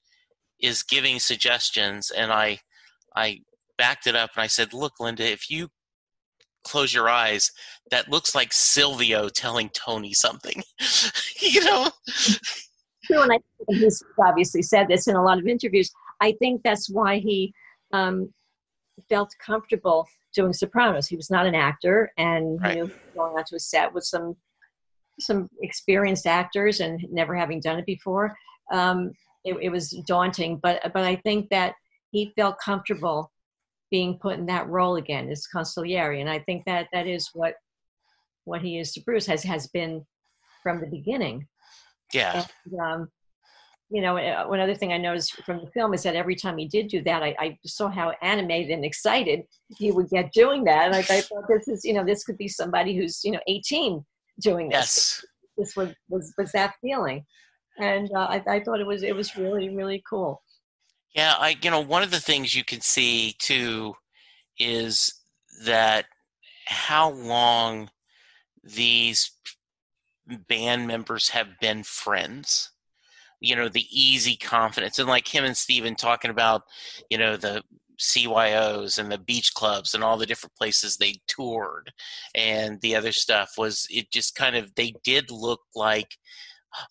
[0.59, 2.59] is giving suggestions, and I
[3.15, 3.41] I
[3.77, 5.69] backed it up and I said, "Look, Linda, if you
[6.63, 7.51] close your eyes,
[7.91, 10.63] that looks like Silvio telling Tony something."
[11.41, 11.89] you know.
[13.05, 13.39] True, and I
[13.69, 15.91] he's obviously said this in a lot of interviews.
[16.21, 17.53] I think that's why he
[17.91, 18.33] um,
[19.09, 21.07] felt comfortable doing Sopranos.
[21.07, 22.75] He was not an actor, and right.
[22.75, 24.35] he knew going onto a set with some
[25.19, 28.35] some experienced actors and never having done it before.
[28.71, 29.13] Um,
[29.45, 31.75] it, it, was daunting, but but I think that
[32.11, 33.31] he felt comfortable
[33.91, 37.55] being put in that role again as consigliere, and I think that that is what
[38.45, 40.05] what he is to Bruce has has been
[40.63, 41.47] from the beginning.
[42.13, 42.45] Yeah.
[42.65, 43.09] And, um,
[43.89, 46.57] you know, uh, one other thing I noticed from the film is that every time
[46.57, 49.43] he did do that, I, I saw how animated and excited
[49.77, 50.87] he would get doing that.
[50.87, 53.39] And I, I, thought this is, you know, this could be somebody who's, you know,
[53.47, 54.03] 18
[54.41, 54.75] doing this.
[54.75, 55.25] Yes.
[55.57, 57.25] This was, was, was that feeling.
[57.77, 60.41] And uh, I, I thought it was, it was really, really cool.
[61.13, 61.35] Yeah.
[61.37, 63.93] I, you know, one of the things you can see too
[64.57, 65.13] is
[65.63, 66.05] that
[66.65, 67.89] how long
[68.63, 69.31] these
[70.47, 72.71] band members have been friends.
[73.41, 76.63] You know the easy confidence and like him and Steven talking about
[77.09, 77.61] you know the
[77.99, 81.91] CYOs and the beach clubs and all the different places they toured
[82.33, 86.17] and the other stuff was it just kind of they did look like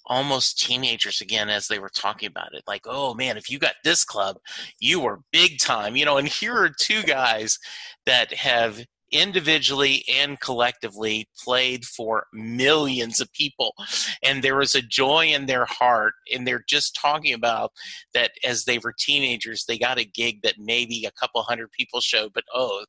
[0.07, 2.63] almost teenagers again as they were talking about it.
[2.67, 4.39] Like oh man if you got this club
[4.79, 7.59] you were big time you know and here are two guys
[8.07, 8.85] that have
[9.15, 13.75] individually and collectively played for millions of people.
[14.23, 17.73] And there was a joy in their heart and they're just talking about
[18.13, 22.01] that as they were teenagers they got a gig that maybe a couple hundred people
[22.01, 22.85] showed but oh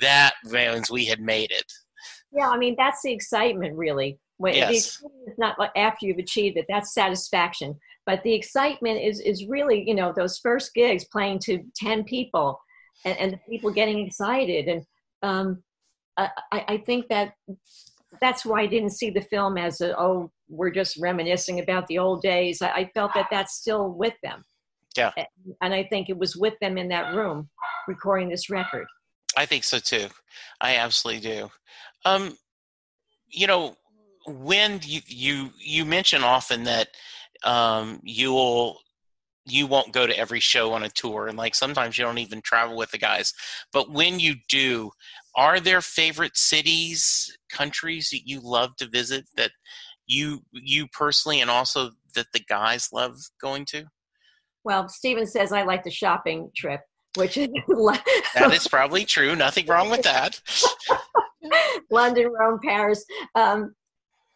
[0.00, 1.72] that means we had made it.
[2.32, 4.18] Yeah i mean that's the excitement really.
[4.36, 5.02] When yes.
[5.26, 7.78] it's not after you've achieved it that's satisfaction.
[8.06, 12.60] But the excitement is is really you know those first gigs playing to 10 people
[13.04, 14.68] and, and people getting excited.
[14.68, 14.84] And
[15.22, 15.62] um,
[16.52, 17.32] I, I think that
[18.20, 21.98] that's why I didn't see the film as a, oh, we're just reminiscing about the
[21.98, 22.60] old days.
[22.60, 24.44] I, I felt that that's still with them.
[24.96, 25.12] Yeah.
[25.62, 27.48] And I think it was with them in that room
[27.86, 28.86] recording this record.
[29.36, 30.08] I think so too.
[30.60, 31.50] I absolutely do.
[32.04, 32.36] Um,
[33.28, 33.76] you know,
[34.26, 36.88] when you you you mention often that
[37.44, 38.78] um, you'll
[39.46, 42.42] you won't go to every show on a tour and like sometimes you don't even
[42.42, 43.32] travel with the guys
[43.72, 44.90] but when you do
[45.36, 49.50] are there favorite cities countries that you love to visit that
[50.06, 53.84] you you personally and also that the guys love going to
[54.64, 56.80] well steven says i like the shopping trip
[57.16, 60.40] which is that is probably true nothing wrong with that
[61.90, 63.74] london rome paris um,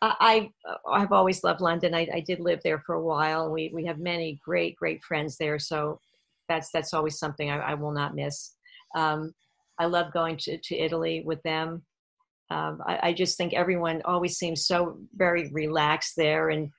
[0.03, 0.51] I
[0.91, 1.95] I've always loved London.
[1.95, 3.51] I, I, did live there for a while.
[3.51, 5.99] We we have many great great friends there, so
[6.49, 8.55] that's that's always something I, I will not miss.
[8.95, 9.33] Um,
[9.79, 11.83] I love going to, to Italy with them.
[12.51, 16.71] Um, I, I, just think everyone always seems so very relaxed there and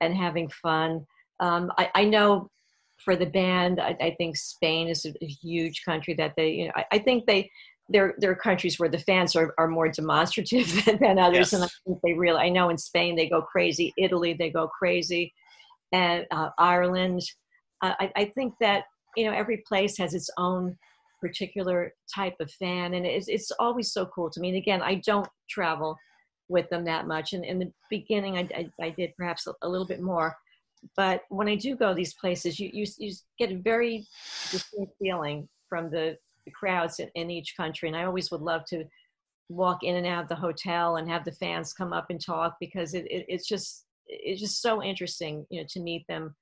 [0.00, 1.06] and having fun.
[1.40, 2.50] Um, I, I, know
[2.98, 6.72] for the band, I, I think Spain is a, huge country that they, you know,
[6.92, 7.50] I, think they
[7.88, 11.52] there there are countries where the fans are, are more demonstrative than, than others, yes.
[11.54, 12.38] and I think they really.
[12.38, 15.32] I know in Spain they go crazy, Italy they go crazy,
[15.92, 17.22] and uh, Ireland.
[17.82, 18.84] Uh, I, I think that
[19.16, 20.76] you know every place has its own
[21.24, 24.48] particular type of fan, and it's it's always so cool to me.
[24.48, 25.96] And again, I don't travel
[26.48, 29.86] with them that much, and in the beginning, I I, I did perhaps a, little
[29.86, 30.36] bit more.
[30.96, 34.06] But when I do go these places, you, you, you get a very
[34.50, 36.18] distinct feeling from the
[36.52, 37.88] crowds in, in each country.
[37.88, 38.84] And I always would love to
[39.48, 42.56] walk in and out of the hotel and have the fans come up and talk
[42.60, 46.34] because it, it, it's just it's just so interesting you know to meet them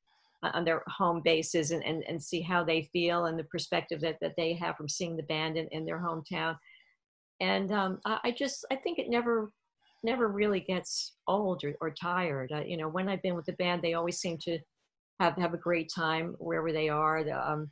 [0.42, 4.16] on their home bases and, and, and see how they feel and the perspective that,
[4.20, 6.57] that they have from seeing the band in, in their hometown.
[7.40, 9.52] And um, I, just i think it never
[10.05, 12.50] never really gets old or, or tired.
[12.52, 14.59] I, you know when i've been with the band they always seem to
[15.20, 17.24] have have a great time wherever they are.
[17.24, 17.70] The, um,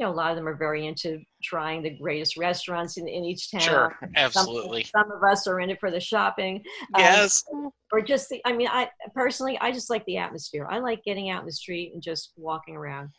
[0.00, 3.22] you know, a lot of them are very into trying the greatest restaurants in, in
[3.22, 3.60] each town.
[3.60, 4.84] Sure, absolutely.
[4.84, 6.64] Some, some of us are in it for the shopping.
[6.94, 7.44] Um, yes.
[7.52, 10.66] Um, or just the, I mean, I personally, I just like the atmosphere.
[10.70, 13.10] I like getting out in the street and just walking around.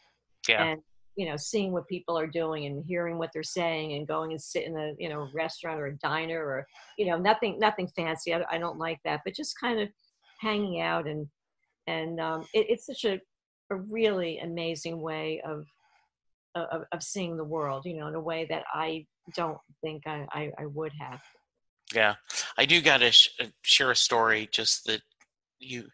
[0.49, 0.63] Yeah.
[0.63, 0.81] And
[1.17, 4.41] you know, seeing what people are doing and hearing what they're saying and going and
[4.41, 6.65] sit in a, you know, restaurant or a diner or,
[6.97, 8.33] you know, nothing, nothing fancy.
[8.33, 9.89] I, I don't like that, but just kind of
[10.39, 11.27] hanging out and,
[11.85, 13.19] and um, it, it's such a,
[13.69, 15.65] a really amazing way of,
[16.55, 20.25] of, of seeing the world, you know, in a way that I don't think I,
[20.31, 21.21] I, I would have.
[21.93, 22.15] Yeah,
[22.57, 25.01] I do got to sh- uh, share a story just that
[25.59, 25.85] you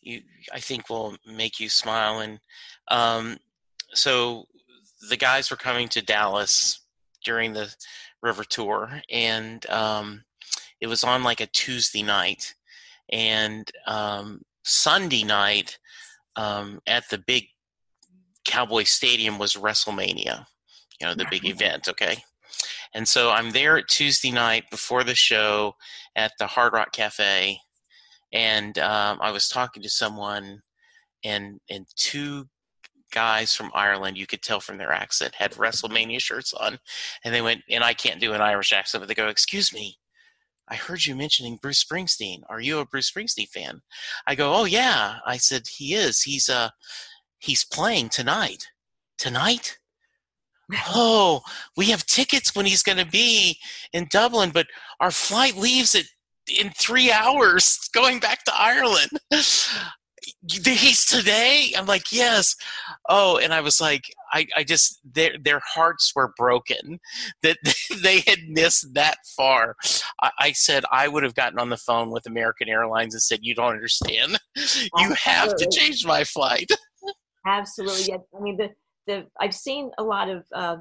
[0.00, 2.20] you I think will make you smile.
[2.20, 2.40] And
[2.88, 3.36] um,
[3.92, 4.46] so
[5.08, 6.80] the guys were coming to Dallas
[7.24, 7.74] during the
[8.22, 10.24] river tour, and um,
[10.80, 12.54] it was on like a Tuesday night,
[13.10, 15.78] and um, Sunday night
[16.36, 17.48] um, at the big
[18.50, 20.44] Cowboy Stadium was WrestleMania.
[21.00, 21.88] You know the big event.
[21.88, 22.16] Okay.
[22.92, 25.74] And so I'm there at Tuesday night before the show
[26.16, 27.56] at the Hard Rock Cafe,
[28.32, 30.60] and um, I was talking to someone,
[31.24, 32.46] and and two
[33.12, 36.78] guys from Ireland, you could tell from their accent, had WrestleMania shirts on,
[37.24, 39.96] and they went, and I can't do an Irish accent, but they go, "Excuse me."
[40.68, 42.42] I heard you mentioning Bruce Springsteen.
[42.48, 43.80] Are you a Bruce Springsteen fan?
[44.26, 46.22] I go, "Oh yeah." I said, "He is.
[46.22, 46.70] He's uh
[47.40, 48.68] he's playing tonight."
[49.18, 49.76] Tonight?
[50.88, 51.40] oh,
[51.76, 53.58] we have tickets when he's going to be
[53.92, 54.66] in Dublin, but
[55.00, 56.04] our flight leaves at
[56.58, 59.10] in three hours going back to Ireland.
[60.46, 61.72] He's today.
[61.76, 62.54] I'm like, yes.
[63.08, 67.00] Oh, and I was like, I, I just their their hearts were broken
[67.42, 67.56] that
[68.02, 69.76] they had missed that far.
[70.22, 73.40] I, I said I would have gotten on the phone with American Airlines and said,
[73.42, 74.38] "You don't understand.
[74.58, 76.70] Oh, you have to change my flight."
[77.46, 78.14] Absolutely.
[78.14, 78.70] I mean, the
[79.06, 80.76] the I've seen a lot of uh,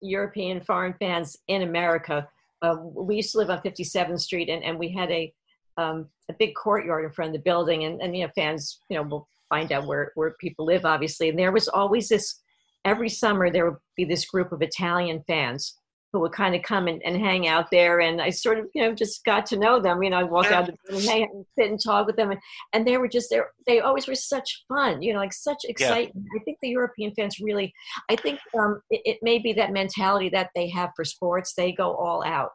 [0.00, 2.28] European foreign fans in America.
[2.60, 5.32] Uh, we used to live on 57th Street, and, and we had a
[5.76, 8.96] um, a big courtyard in front of the building, and, and you know fans you
[8.96, 11.28] know will find out where where people live, obviously.
[11.28, 12.40] And there was always this
[12.84, 15.78] every summer there would be this group of Italian fans
[16.12, 18.00] who would kind of come and, and hang out there.
[18.00, 20.02] And I sort of, you know, just got to know them.
[20.02, 22.30] You know, I'd walk out the and hang and sit and talk with them.
[22.30, 22.40] And,
[22.74, 23.50] and they were just there.
[23.66, 26.26] They always were such fun, you know, like such excitement.
[26.30, 26.40] Yeah.
[26.40, 27.72] I think the European fans really,
[28.10, 31.54] I think um, it, it, may be that mentality that they have for sports.
[31.54, 32.50] They go all out.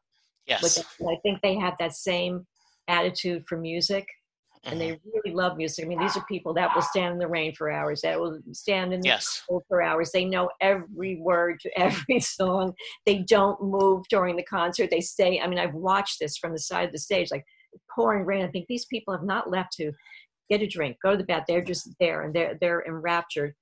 [0.46, 0.86] Yes.
[1.00, 2.46] But I think they have that same
[2.88, 4.08] attitude for music
[4.72, 5.10] and they Mm-hmm.
[5.14, 5.86] really love music.
[5.86, 8.40] I mean, these are people that will stand in the rain for hours, that will
[8.52, 9.42] stand in the Yes.
[9.48, 10.12] cold for hours.
[10.12, 12.74] They know every word to every song.
[13.06, 14.90] They don't move during the concert.
[14.90, 15.40] They stay.
[15.40, 17.46] I mean, I've watched this from the side of the stage, like
[17.94, 18.44] pouring rain.
[18.44, 19.92] I think these people have not left to
[20.50, 21.44] get a drink, go to the bath.
[21.48, 23.54] They're just there and they're they're enraptured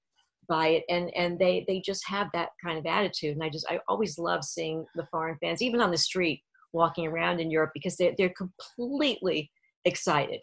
[0.47, 3.66] by it and and they they just have that kind of attitude and i just
[3.70, 6.43] i always love seeing the foreign fans even on the street
[6.74, 9.49] walking around in europe because they're, they're completely
[9.86, 10.41] excited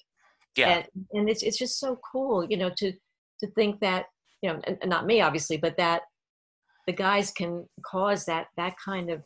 [0.57, 0.69] Yeah.
[0.69, 2.93] and, and it's it's just so cool you know to
[3.41, 4.07] to think that
[4.43, 6.03] you know and, and not me obviously but that
[6.87, 9.23] the guys can cause that that kind of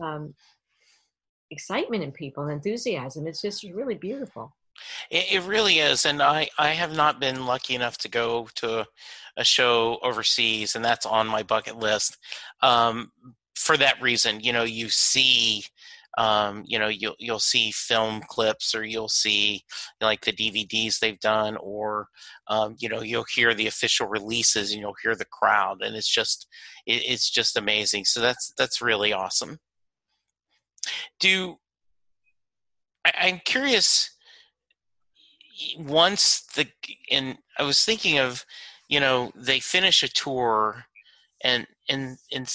[0.00, 0.34] um,
[1.50, 4.54] excitement in people and enthusiasm it's just really beautiful
[5.10, 8.86] It, it really is, and I, I have not been lucky enough to go to
[9.36, 12.16] a show overseas, and that's on my bucket list.
[12.62, 13.10] Um,
[13.54, 15.64] for that reason, you know, you see,
[16.16, 19.62] um, you know, you'll you'll see film clips, or you'll see
[20.00, 22.08] like the DVDs they've done, or
[22.48, 26.12] um, you know, you'll hear the official releases, and you'll hear the crowd, and it's
[26.12, 26.48] just,
[26.86, 28.04] it, it's just amazing.
[28.04, 29.58] So that's that's really awesome.
[31.20, 31.56] Do
[33.04, 34.10] I, I'm curious
[35.78, 36.66] once the
[37.10, 38.44] and I was thinking of
[38.88, 40.84] you know they finish a tour
[41.42, 42.52] and and and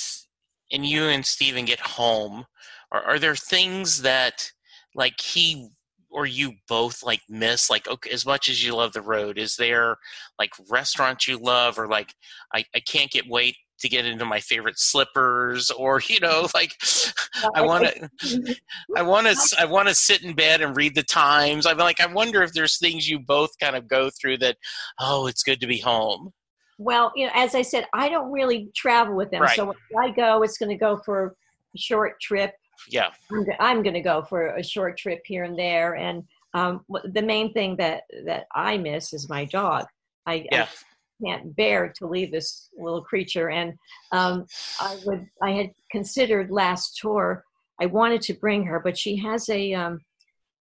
[0.72, 2.46] and you and Steven get home
[2.94, 4.52] are, are there things that
[4.96, 5.68] like he
[6.10, 9.56] or you both like miss like okay as much as you love the road is
[9.56, 9.98] there
[10.38, 12.14] like restaurants you love or like
[12.54, 16.72] I, I can't get wait to get into my favorite slippers or you know like
[17.56, 18.52] I want to mm-hmm.
[18.96, 21.66] I want to I want to sit in bed and read the Times.
[21.66, 24.58] I'm like I wonder if there's things you both kind of go through that
[25.00, 26.32] oh it's good to be home.
[26.80, 29.42] Well, you know, as I said, I don't really travel with them.
[29.42, 29.56] Right.
[29.56, 31.36] So when I go, it's going to go for
[31.76, 32.54] a short trip.
[32.90, 33.10] Yeah.
[33.32, 35.96] I'm, I'm going to go for a short trip here and there.
[35.96, 36.24] And
[36.54, 39.86] um, the main thing that that I miss is my dog.
[40.26, 40.64] I, Yeah.
[40.64, 43.50] I can't bear to leave this little creature.
[43.50, 43.74] And
[44.12, 44.46] um,
[44.80, 47.44] I would, I had considered last tour.
[47.80, 50.00] I wanted to bring her, but she has a um,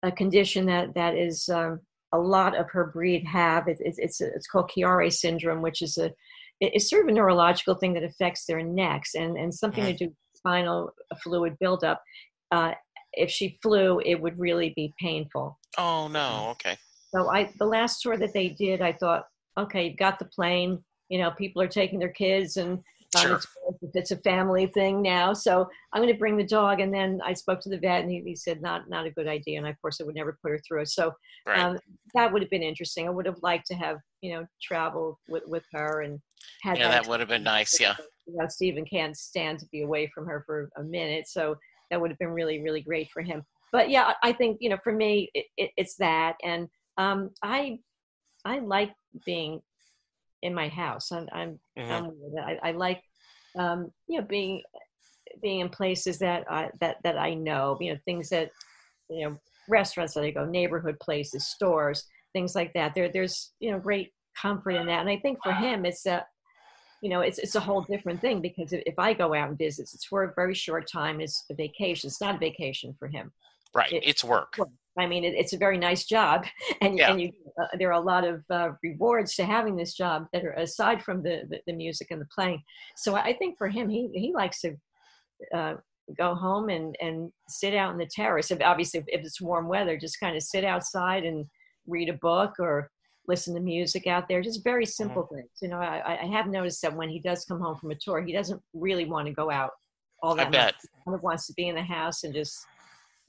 [0.04, 1.80] a condition that that is um,
[2.12, 3.68] a lot of her breed have.
[3.68, 6.12] It, it's it's it's called Chiari syndrome, which is a
[6.60, 10.14] it's sort of a neurological thing that affects their necks and and something to do
[10.44, 12.02] spinal fluid buildup.
[12.52, 12.74] Uh,
[13.14, 15.58] if she flew, it would really be painful.
[15.78, 16.50] Oh no.
[16.52, 16.78] Okay.
[17.14, 19.26] So I the last tour that they did, I thought,
[19.58, 20.84] okay, you've got the plane.
[21.10, 22.80] You know, people are taking their kids and
[23.16, 23.36] Sure.
[23.36, 23.48] it's,
[23.94, 25.34] it's a family thing now.
[25.34, 26.80] So I'm going to bring the dog.
[26.80, 29.28] And then I spoke to the vet, and he, he said not not a good
[29.28, 29.60] idea.
[29.60, 30.90] And of course, I would never put her through it.
[30.90, 31.12] So
[31.46, 31.60] Right.
[31.60, 31.78] um,
[32.16, 33.06] that would have been interesting.
[33.06, 36.20] I would have liked to have you know traveled with with her and
[36.64, 37.80] had yeah, that would have been nice.
[37.80, 37.96] Yeah.
[38.26, 41.56] You know, Steven can't stand to be away from her for a minute, so
[41.90, 43.44] that would have been really, really great for him.
[43.72, 46.68] But yeah, I think you know, for me, it, it, it's that, and
[46.98, 47.80] um, I,
[48.46, 48.92] I like
[49.26, 49.62] being
[50.44, 51.12] in my house.
[51.12, 51.92] I'm, I'm, Mhm.
[51.92, 52.12] I'm.
[52.46, 53.02] I, I like,
[53.58, 54.62] um, you know, being,
[55.42, 57.78] being in places that I that that I know.
[57.82, 58.52] You know, things that,
[59.10, 62.94] you know, restaurants that I go, neighborhood places, stores, things like that.
[62.94, 66.28] There, there's you know, great comfort in that, and I think for him, it's that
[67.04, 69.58] you know, it's it's a whole different thing because if if I go out and
[69.58, 71.20] visit, it's for a very short time.
[71.20, 72.08] It's a vacation.
[72.08, 73.26] It's not a vacation for him.
[73.76, 73.92] Right.
[73.92, 74.54] it- It's work.
[74.98, 76.46] I mean, it, it's a very nice job,
[76.82, 77.12] and Yeah.
[77.12, 77.32] and you,
[77.62, 81.04] uh, there are a lot of uh, rewards to having this job that are aside
[81.04, 82.62] from the, the the music and the playing.
[82.96, 84.70] So I think for him, he he likes to
[85.54, 85.74] uh,
[86.18, 88.50] go home and and sit out on the terrace.
[88.52, 91.46] If, obviously, if it's warm weather, just kind of sit outside and
[91.86, 92.90] read a book or
[93.28, 94.42] listen to music out there.
[94.42, 95.50] Just very simple things.
[95.62, 98.22] You know, I, I have noticed that when he does come home from a tour,
[98.22, 99.72] he doesn't really want to go out
[100.22, 100.66] all I that bet.
[100.66, 100.76] much.
[100.82, 102.66] He kind of wants to be in the house and just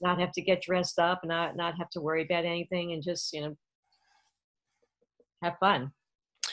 [0.01, 3.01] not have to get dressed up and not not have to worry about anything and
[3.01, 3.55] just you know
[5.41, 5.89] have fun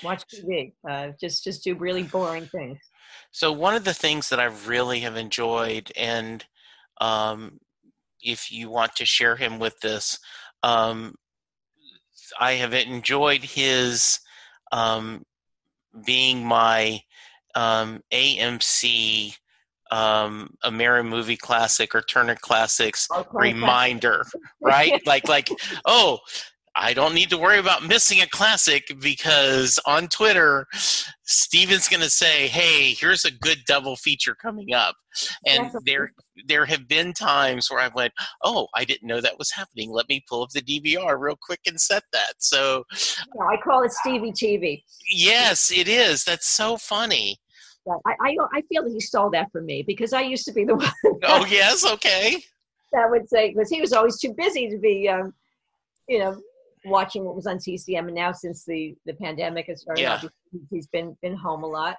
[0.04, 2.78] watch tv uh, just just do really boring things
[3.30, 6.44] So one of the things that I really have enjoyed, and
[7.00, 7.58] um,
[8.20, 10.18] if you want to share him with this,
[10.62, 11.14] um,
[12.38, 14.20] I have enjoyed his
[14.70, 15.24] um,
[16.04, 17.00] being my
[17.54, 19.36] um, AMC
[19.90, 24.24] um, American Movie Classic or Turner Classics reminder,
[24.60, 25.00] right?
[25.06, 25.48] like, like,
[25.84, 26.18] oh,
[26.74, 30.66] I don't need to worry about missing a classic because on Twitter,
[31.24, 34.96] Steven's going to say, "Hey, here's a good double feature coming up,"
[35.46, 36.12] and there
[36.46, 38.12] there have been times where I've went,
[38.42, 39.90] "Oh, I didn't know that was happening.
[39.90, 42.84] Let me pull up the DVR real quick and set that." So,
[43.36, 46.24] Yeah, i call it stevie tv yes, it is.
[46.24, 47.38] That's so funny.
[47.86, 50.52] Yeah, I, I i feel that he stole that from me because i used to
[50.52, 50.92] be the one
[51.24, 52.36] Oh, yes, okay.
[52.92, 55.32] that would say because he was always too busy to be um
[56.08, 56.36] you know
[56.84, 60.20] watching what was on tcm and now since the the pandemic has started Yeah.
[60.70, 61.96] he's been been home a lot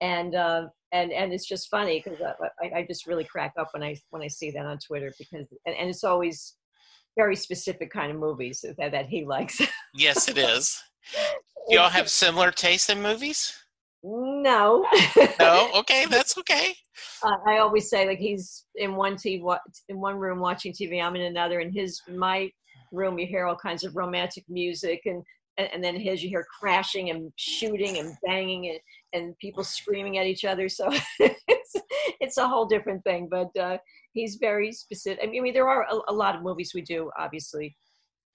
[0.00, 2.20] and uh and and it's just funny because
[2.62, 5.46] I, I, just really crack up when i when i see that on twitter because
[5.66, 6.54] and, and it's always
[7.16, 9.60] very specific kind of movies that, that he likes
[9.96, 10.82] Yes, it is.
[11.68, 13.58] Y'all have similar taste in movies?
[14.04, 14.86] no
[15.40, 16.74] No, okay, that's okay.
[17.24, 19.58] uh, I always say like he's in one TV
[19.88, 21.02] in one room watching TV.
[21.02, 21.60] I'm in another.
[21.60, 22.50] In his my
[22.92, 25.24] room, you hear all kinds of romantic music, and
[25.56, 28.78] and, and then his you hear crashing and shooting and banging and
[29.12, 30.68] and people screaming at each other.
[30.68, 30.90] So
[31.20, 31.74] it's
[32.20, 33.28] it's a whole different thing.
[33.30, 33.78] But uh,
[34.12, 35.20] he's very specific.
[35.22, 37.76] I mean, there are a, a lot of movies we do obviously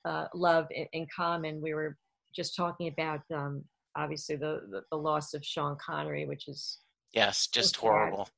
[0.06, 1.62] uh, love in, in common.
[1.62, 1.98] We were
[2.36, 3.64] just talking about um,
[3.96, 6.80] obviously the, the the loss of Sean Connery, which is
[7.14, 8.30] Yes, just horrible.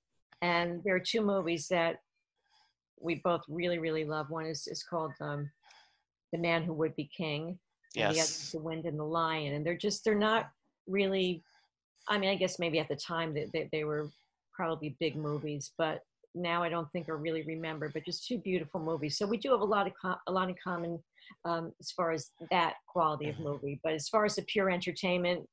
[0.42, 1.98] and there are two movies that
[3.00, 5.48] we both really really love one is, is called um,
[6.32, 7.60] the man who would be king
[7.94, 8.08] Yes.
[8.08, 10.50] and the other is the wind and the lion and they're just they're not
[10.88, 11.44] really
[12.10, 14.10] i mean i guess maybe at the time that they, they were
[14.54, 16.02] probably big movies but
[16.36, 19.52] now i don't think are really remembered but just two beautiful movies so we do
[19.52, 19.94] have a lot of
[20.28, 21.00] a lot in common
[21.46, 25.46] um, as far as that quality of movie but as far as the pure entertainment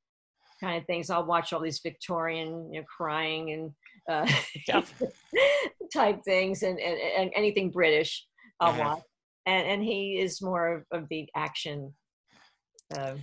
[0.61, 3.71] kind of things i'll watch all these victorian you know crying and
[4.11, 4.27] uh,
[4.69, 4.85] Yep.
[5.93, 8.27] type things and, and, and anything British
[8.61, 8.79] I'll Mhm.
[8.79, 9.03] watch.
[9.47, 11.95] And and he is more of, of the action
[12.97, 13.15] uh,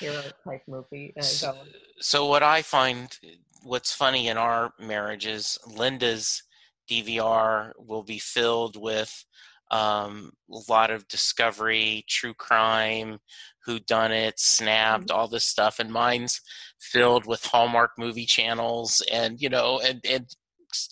[0.00, 1.12] hero type movie.
[1.16, 1.54] Uh, S- goer.
[2.00, 3.16] So what I find
[3.62, 6.42] what's funny in our marriage is Linda's
[6.90, 9.24] DVR will be filled with
[9.70, 13.18] um, a lot of discovery, true crime,
[13.64, 16.40] who done it, snapped, all this stuff, and mine's
[16.80, 20.26] filled with Hallmark movie channels and you know and and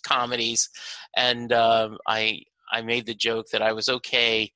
[0.03, 0.69] comedies.
[1.15, 4.51] And um, I I made the joke that I was okay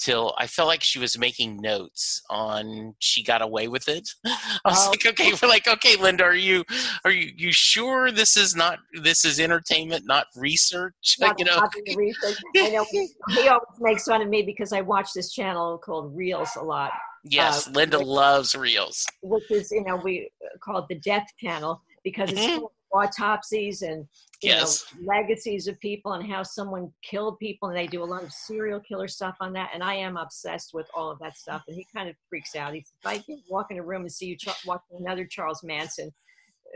[0.00, 4.08] till I felt like she was making notes on she got away with it.
[4.26, 4.90] I was Oh.
[4.90, 6.64] like, okay, we're like, okay, Linda, are you
[7.04, 10.94] are you you sure this is not this is entertainment, not research?
[11.20, 11.60] Not you know,
[11.96, 12.38] research.
[12.56, 16.16] I know he, he always makes fun of me because I watch this channel called
[16.16, 16.92] Reelz a lot,
[17.24, 19.04] yes, uh, Linda which- loves Reelz.
[19.22, 20.30] which is you know we
[20.64, 22.56] call it the Death Channel because it's Mhm.
[22.56, 24.06] full of autopsies and
[24.42, 24.84] you Yes.
[24.98, 28.32] know legacies of people and how someone killed people and they do a lot of
[28.32, 31.76] serial killer stuff on that and i am obsessed with all of that stuff and
[31.76, 34.12] he kind of freaks out he says if i can walk in a room and
[34.12, 36.10] see you ch- watching another charles manson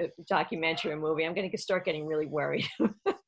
[0.01, 2.67] a documentary or movie, I'm going to start getting really worried.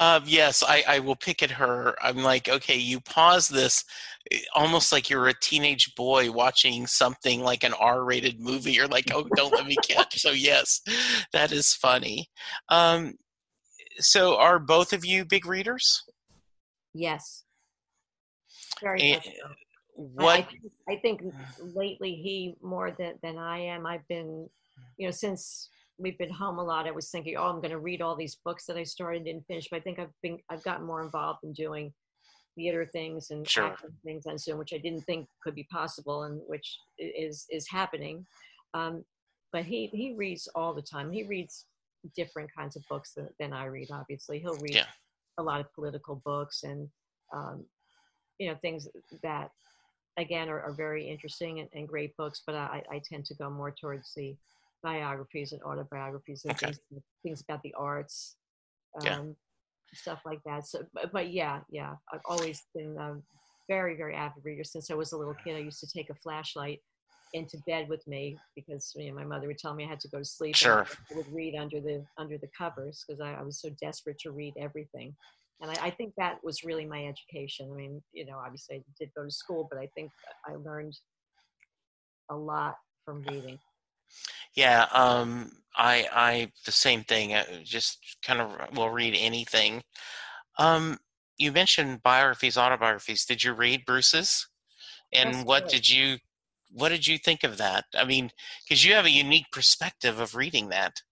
[0.00, 1.94] Um, yes, I, I will pick at her.
[2.00, 3.84] I'm like, okay, you pause this
[4.30, 8.72] eh, almost like you're a teenage boy watching something like an R rated movie.
[8.72, 10.20] You're like, oh, don't let me catch.
[10.20, 10.80] So, yes,
[11.32, 12.28] that is funny.
[12.68, 13.14] Um,
[13.98, 16.02] so, are both of you big readers?
[16.94, 17.44] yes.
[18.80, 19.30] Very Eh, much so.
[19.48, 19.54] I-
[19.96, 20.38] What?
[20.38, 21.20] I, think- I think
[21.74, 23.84] lately he more than, than I am.
[23.86, 24.48] I've been,
[24.96, 25.68] you know, since
[25.98, 28.36] we've been home a lot, I was thinking, oh, I'm going to read all these
[28.44, 29.68] books that I started and didn't finish.
[29.70, 31.92] But I think I've been, I've gotten more involved in doing
[32.54, 33.76] theater things and Sure.
[34.04, 38.26] things on Zoom, which I didn't think could be possible and which is is happening.
[38.74, 39.04] Um,
[39.52, 41.10] but he he reads all the time.
[41.12, 41.66] He reads
[42.16, 43.90] different kinds of books than, than I read.
[43.90, 44.86] Obviously, he'll read Yeah.
[45.38, 46.88] a lot of political books and
[47.32, 47.64] um,
[48.38, 48.88] you know things
[49.22, 49.50] that
[50.16, 52.42] again are, are very interesting and, and great books.
[52.44, 54.36] But I, I tend to go more towards the
[54.82, 56.66] biographies and autobiographies and Okay.
[56.66, 56.80] things,
[57.22, 58.36] things about the arts,
[59.00, 59.18] um, Yeah.
[59.94, 60.66] stuff like that.
[60.66, 63.16] So, but, but yeah, yeah, I've always been a
[63.68, 65.56] very very avid reader since I was a little kid.
[65.56, 66.80] I used to take a flashlight
[67.34, 70.08] into bed with me because you know, my mother would tell me I had to
[70.08, 70.56] go to sleep.
[70.62, 70.86] and Sure.
[70.90, 74.30] I would read under the under the covers because I, I was so desperate to
[74.30, 75.14] read everything.
[75.60, 77.68] And I, I think that was really my education.
[77.72, 80.10] I mean, you know, obviously I did go to school, but I think
[80.48, 80.96] I learned
[82.30, 83.58] a lot from reading.
[84.54, 87.34] Yeah, um, I, I, the same thing.
[87.34, 89.82] uh, Just kind of will read anything.
[90.58, 90.98] Um,
[91.36, 93.24] you mentioned biographies, autobiographies.
[93.24, 94.48] Did you read Bruce's?
[95.12, 95.88] And Yes, what I did.
[95.88, 96.16] you,
[96.72, 97.84] what did you think of that?
[97.96, 98.30] I mean,
[98.64, 101.02] because you have a unique perspective of reading that.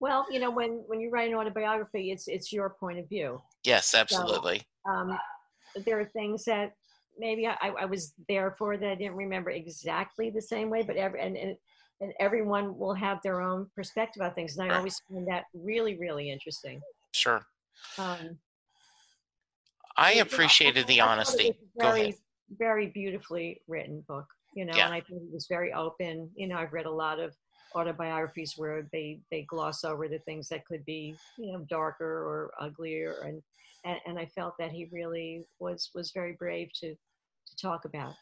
[0.00, 3.42] Well, you know, when when you write an autobiography, it's it's your point of view.
[3.64, 4.62] Yes, absolutely.
[4.88, 5.18] Um,
[5.84, 6.72] there are things that
[7.18, 10.96] maybe I, I was there for that I didn't remember exactly the same way, but
[10.96, 11.56] every and, and
[12.00, 15.96] and everyone will have their own perspective on things, and I always find that really
[15.98, 16.80] really interesting.
[17.12, 17.40] Sure.
[17.98, 18.38] Um,
[19.96, 21.50] I appreciated the I thought it honesty.
[21.78, 22.14] Go Very, ahead.
[22.58, 24.86] very beautifully written book, you know, Yeah.
[24.86, 26.30] and I think it was very open.
[26.34, 27.34] You know, I've read a lot of
[27.74, 32.52] autobiographies where they they gloss over the things that could be, you know, darker or
[32.60, 33.42] uglier, and
[33.84, 38.14] and, and I felt that he really was was very brave to to talk about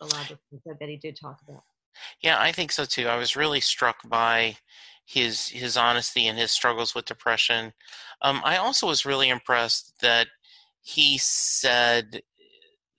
[0.00, 1.62] a lot of things that he did talk about.
[2.22, 3.06] Yeah, I think so too.
[3.08, 4.56] I was really struck by
[5.06, 7.72] his his honesty and his struggles with depression.
[8.22, 10.28] Um, I also was really impressed that
[10.82, 12.22] he said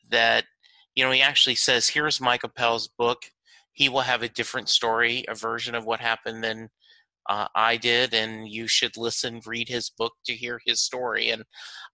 [0.10, 0.46] that
[0.96, 3.26] you know he actually says, "Here's Mike Appel's book.
[3.74, 6.70] He will have a different story, a version of what happened than
[7.30, 11.44] uh, I did, and you should listen, read his book to hear his story." And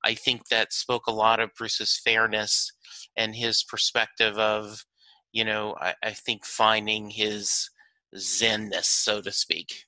[0.06, 2.72] I think that spoke a lot of Bruce's fairness
[3.18, 4.86] and his perspective of
[5.32, 7.70] you know, I, I think finding his
[8.16, 9.86] zenness, so to speak.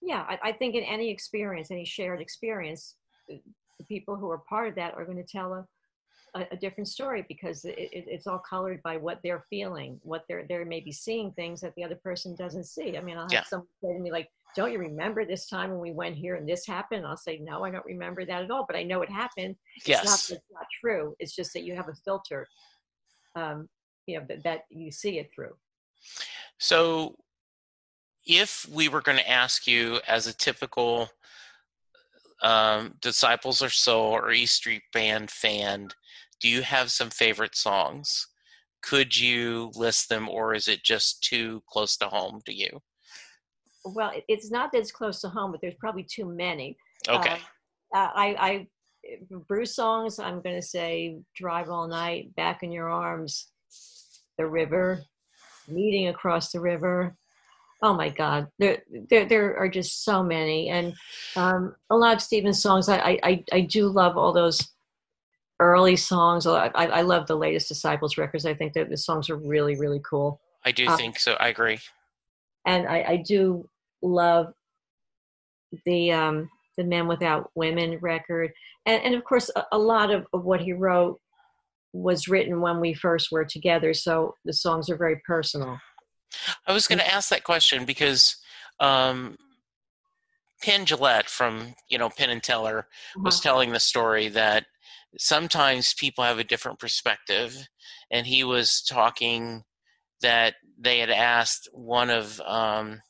[0.00, 2.96] Yeah, I, I think in any experience, any shared experience,
[3.32, 3.36] uh,
[3.78, 5.66] the people who are part of that are going to tell a,
[6.34, 10.24] a, a different story because it, it, it's all colored by what they're feeling, what
[10.28, 12.96] they're they're maybe seeing things that the other person doesn't see.
[12.96, 13.44] I mean, I'll have Yeah.
[13.44, 16.48] someone say to me like, "Don't you remember this time when we went here and
[16.48, 19.10] this happened?" I'll say, "No, I don't remember that at all, but I know it
[19.10, 20.30] happened." It's not Yes.
[20.30, 21.14] it's not true.
[21.18, 22.46] It's just that you have a filter,
[23.36, 23.68] um,
[24.08, 25.54] you know, that, that you see it through.
[26.58, 27.16] So,
[28.26, 31.08] if we were going to ask you, as a typical
[32.42, 35.88] um, Disciples of Soul or E Street Band fan,
[36.40, 38.26] do you have some favorite songs?
[38.82, 42.80] Could you list them, or is it just too close to home to you?
[43.84, 46.76] Well, it's not that it's close to home, but there's probably too many.
[47.08, 47.38] Okay.
[47.94, 48.66] uh, I, I
[49.48, 50.18] Bruce songs.
[50.18, 53.48] I'm going to say "Drive All Night," "Back in Your Arms,"
[54.38, 55.02] "The River,"
[55.66, 57.16] "Meeting Across the River."
[57.82, 60.94] Oh my God, there there, there are just so many, and
[61.36, 62.88] um, a lot of Steven's songs.
[62.88, 64.66] I, I I do love all those
[65.60, 66.46] early songs.
[66.46, 68.46] I, I I love the latest Disciples records.
[68.46, 71.34] I think that the songs are really really cool I do uh, think so.
[71.34, 71.78] I agree.
[72.66, 73.68] and I, I do
[74.02, 74.52] love
[75.84, 78.52] the um, the Men Without Women record,
[78.86, 81.20] and and of course a, a lot of, of what he wrote
[81.92, 85.78] was written when we first were together, so the songs are very personal.
[86.66, 88.36] I was going to ask that question because
[88.80, 89.36] um,
[90.62, 92.86] Penn Jillette from you know Penn and Teller
[93.16, 93.42] was Uh-huh.
[93.42, 94.66] telling the story that
[95.18, 97.56] sometimes people have a different perspective,
[98.10, 99.64] and he was talking
[100.20, 103.00] that they had asked one of um,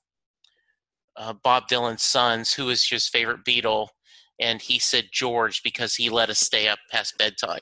[1.16, 3.88] uh, Bob Dylan's sons who was his favorite Beatle,
[4.38, 7.60] and he said George because he let us stay up past bedtime.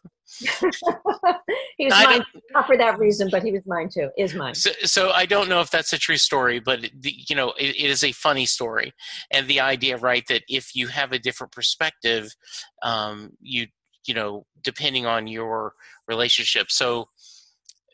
[1.79, 4.11] He was I don't- Not for that reason, but he was mine too.
[4.17, 4.55] Is mine.
[4.55, 7.77] So, so I don't know if that's a true story, but the, you know, it,
[7.77, 8.93] it is a funny story,
[9.31, 12.35] and the idea, right, that if you have a different perspective,
[12.83, 13.67] um, you
[14.07, 15.75] you know, depending on your
[16.07, 16.71] relationship.
[16.71, 17.09] So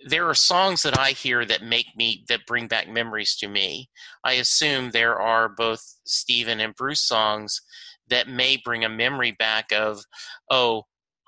[0.07, 3.89] there are songs that I hear that make me that bring back memories to me.
[4.25, 7.61] I assume there are both Steven and Bruce songs
[8.09, 10.03] that may bring a memory back of,
[10.51, 10.83] oh,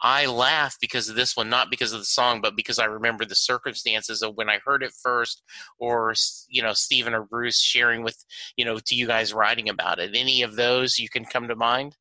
[0.04, 3.24] I laugh because of this one, not because of the song, but because I remember
[3.24, 5.42] the circumstances of when I heard it first,
[5.78, 6.12] or
[6.50, 8.22] you know, Steven or Bruce sharing with
[8.58, 10.14] you know to you guys writing about it.
[10.14, 11.96] Any of those you can come to mind?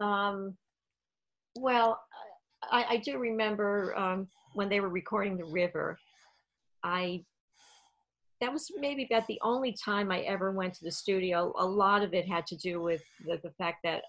[0.00, 0.56] Um,
[1.54, 2.00] well,
[2.62, 5.98] I, I do remember um, when they were recording The River.
[6.82, 7.22] I
[8.40, 11.52] that was maybe about the only time I ever went to the studio.
[11.58, 14.02] A lot of it had to do with the, the fact that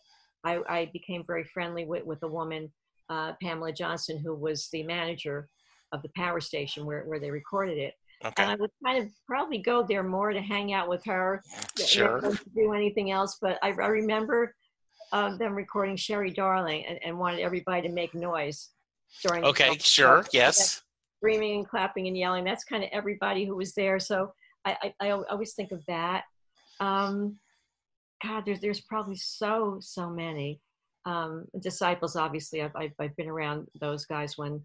[0.46, 2.72] I, I, became very friendly with, with a woman,
[3.10, 5.50] uh, Pamela Johnson, who was the manager
[5.92, 7.94] of the power station where, where they recorded it.
[8.24, 8.44] Okay.
[8.44, 11.44] And I would kind of probably go there more to hang out with her,
[11.78, 12.22] Sure.
[12.22, 13.38] than to do anything else.
[13.42, 14.56] But I, I remember
[15.12, 18.70] uh, them recording Sherry Darling and, and wanted everybody to make noise
[19.24, 19.44] during.
[19.44, 20.82] Okay, sure, So, yes.
[21.20, 22.44] Screaming and clapping and yelling.
[22.44, 24.00] That's kind of everybody who was there.
[24.00, 24.34] So
[24.66, 26.24] I, I, I always think of that.
[26.80, 27.38] Um,
[28.24, 30.62] God, there's there's probably so so many.
[31.06, 34.62] Um, disciples, obviously, I've, I've I've been around those guys when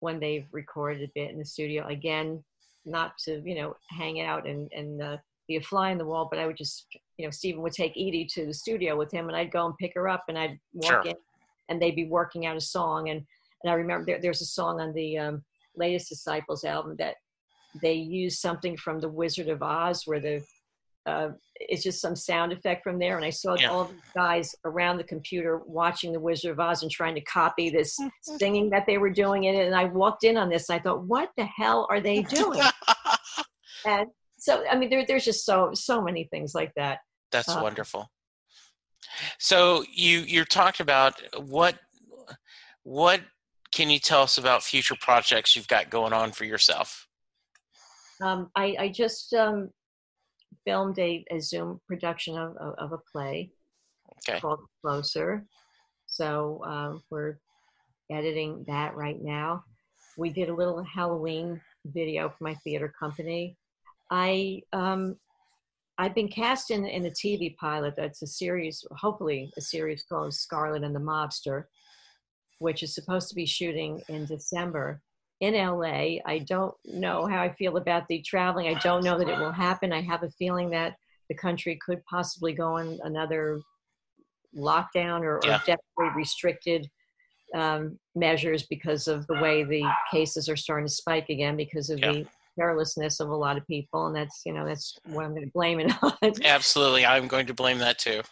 [0.00, 1.86] when they've recorded a bit in the studio.
[1.86, 2.42] Again,
[2.84, 5.16] not to you know hang out and and uh,
[5.48, 7.92] be a fly in the wall, but I would just you know Steven would take
[7.92, 10.58] Edie to the studio with him, and I'd go and pick her up, and I'd
[10.74, 11.06] walk Sure.
[11.06, 11.16] in,
[11.68, 13.24] and they'd be working out a song, and
[13.62, 15.44] and I remember there, there's a song on the um,
[15.76, 17.16] latest Disciples album that
[17.82, 20.42] they used something from the Wizard of Oz, where the
[21.10, 23.70] uh, it's just some sound effect from there, and I saw Yeah.
[23.70, 27.68] all these guys around the computer watching the Wizard of Oz and trying to copy
[27.70, 29.66] this singing that they were doing in it.
[29.66, 30.70] And I walked in on this.
[30.70, 32.62] I thought, what the hell are they doing?
[33.86, 34.06] and
[34.38, 37.00] so, I mean, there, there's just so so many things like that.
[37.30, 38.10] That's Uh, wonderful.
[39.38, 41.78] So you you talked about what
[42.82, 43.20] what
[43.72, 47.06] can you tell us about future projects you've got going on for yourself?
[48.22, 49.70] Um, I, I just um,
[50.64, 53.50] filmed a, a Zoom production of, of, of a play
[54.28, 54.40] Okay.
[54.40, 55.44] called Closer.
[56.06, 57.38] So um, we're
[58.10, 59.64] editing that right now.
[60.16, 63.56] We did a little Halloween video for my theater company.
[64.10, 65.16] I um,
[65.98, 70.34] I've been cast in in a TV pilot that's a series, hopefully a series called
[70.34, 71.64] Scarlet and the Mobster,
[72.58, 75.00] which is supposed to be shooting in December
[75.40, 76.18] in LA.
[76.26, 78.68] I don't know how I feel about the traveling.
[78.68, 79.92] I don't know that it will happen.
[79.92, 80.96] I have a feeling that
[81.28, 83.60] the country could possibly go on another
[84.56, 85.56] lockdown or, Yeah.
[85.56, 86.88] or definitely restricted
[87.54, 91.98] um, measures because of the way the cases are starting to spike again because of
[91.98, 92.12] Yeah.
[92.12, 92.26] the
[92.58, 95.52] carelessness of a lot of people and that's you know that's what i'm going to
[95.52, 98.22] blame it on Absolutely, I'm going to blame that too.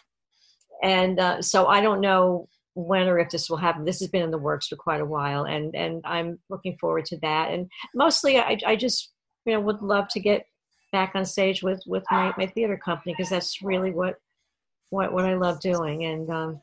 [0.83, 2.47] and uh, so I don't know
[2.85, 3.85] when or if this will happen.
[3.85, 7.05] This has been in the works for quite a while, and and I'm looking forward
[7.05, 7.51] to that.
[7.51, 9.11] And mostly, I I just
[9.45, 10.45] you know would love to get
[10.91, 14.15] back on stage with with my my theater company because that's really what
[14.89, 16.05] what what I love doing.
[16.05, 16.61] And um,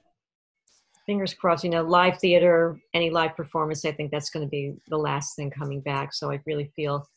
[1.06, 4.74] fingers crossed, you know, live theater, any live performance, I think that's going to be
[4.88, 6.12] the last thing coming back.
[6.12, 7.08] So I really feel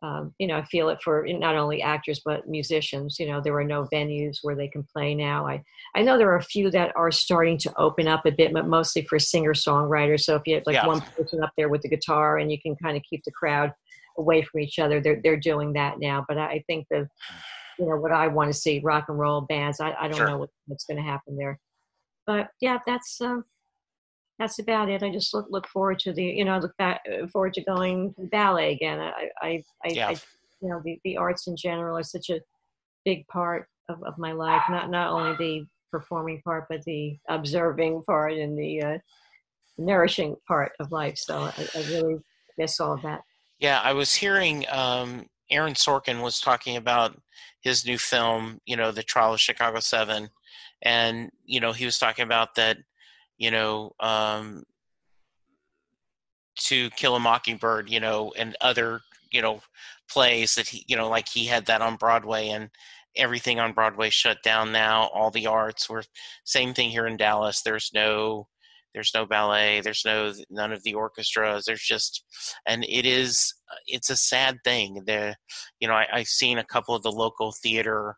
[0.00, 3.18] um, you know, I feel it for not only actors but musicians.
[3.18, 5.46] You know, there are no venues where they can play now.
[5.46, 5.62] I
[5.96, 8.68] I know there are a few that are starting to open up a bit, but
[8.68, 10.20] mostly for singer songwriters.
[10.20, 10.86] So if you have like Yeah.
[10.86, 13.72] one person up there with the guitar and you can kind of keep the crowd
[14.18, 16.24] away from each other, they're they're doing that now.
[16.28, 17.08] But I think the
[17.78, 19.80] you know what I want to see rock and roll bands.
[19.80, 20.26] I, I don't Sure.
[20.26, 21.58] know what, what's going to happen there.
[22.26, 23.44] But yeah, that's um,
[24.38, 25.02] that's about it.
[25.02, 28.14] I just look look forward to the you know look back uh, forward to going
[28.14, 29.00] to ballet again.
[29.00, 30.08] I I, I, Yeah.
[30.08, 30.16] I
[30.60, 32.40] you know the, the arts in general are such a
[33.04, 34.62] big part of, of my life.
[34.68, 38.98] Not not only the performing part, but the observing part and the uh,
[39.78, 41.16] nourishing part of life.
[41.16, 42.18] So I, I really
[42.58, 43.22] miss all of that.
[43.58, 47.18] Yeah, I was hearing um, Aaron Sorkin was talking about
[47.60, 50.28] his new film, you know, The Trial of Chicago Seven,
[50.82, 52.78] and you know he was talking about that,
[53.38, 54.64] you know, um,
[56.60, 59.62] To Kill a Mockingbird, you know, and other, you know,
[60.10, 62.70] plays that he, you know, like he had that on Broadway and
[63.16, 65.08] everything on Broadway shut down now.
[65.14, 66.04] All the arts were
[66.44, 67.62] same thing here in Dallas.
[67.62, 68.48] There's no
[68.94, 72.24] there's no ballet there's no none of the orchestras there's just
[72.66, 73.54] and it is
[73.86, 75.36] it's a sad thing the
[75.78, 78.16] you know I, i've seen a couple of the local theater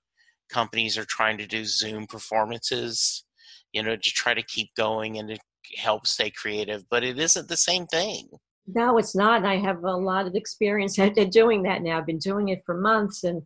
[0.49, 3.25] companies are trying to do zoom performances
[3.73, 5.39] you know to try to keep going and to
[5.77, 8.29] help stay creative but it isn't the same thing
[8.67, 9.39] No, it's not.
[9.39, 11.99] And I have a lot of experience at doing that now.
[11.99, 13.43] I've been doing it for months, and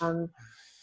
[0.00, 0.28] um,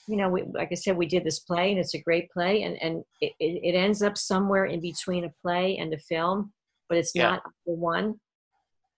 [0.08, 2.64] you know, we, like I said, we did this play, and it's a great play,
[2.64, 6.54] and and it, it it ends up somewhere in between a play and a film,
[6.90, 7.32] but it's Yeah.
[7.32, 8.20] not the one.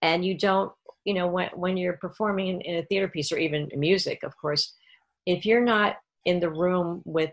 [0.01, 0.71] And you don't,
[1.03, 4.35] you know, when when you're performing in, in a theater piece or even music, of
[4.37, 4.73] course,
[5.25, 7.31] if you're not in the room with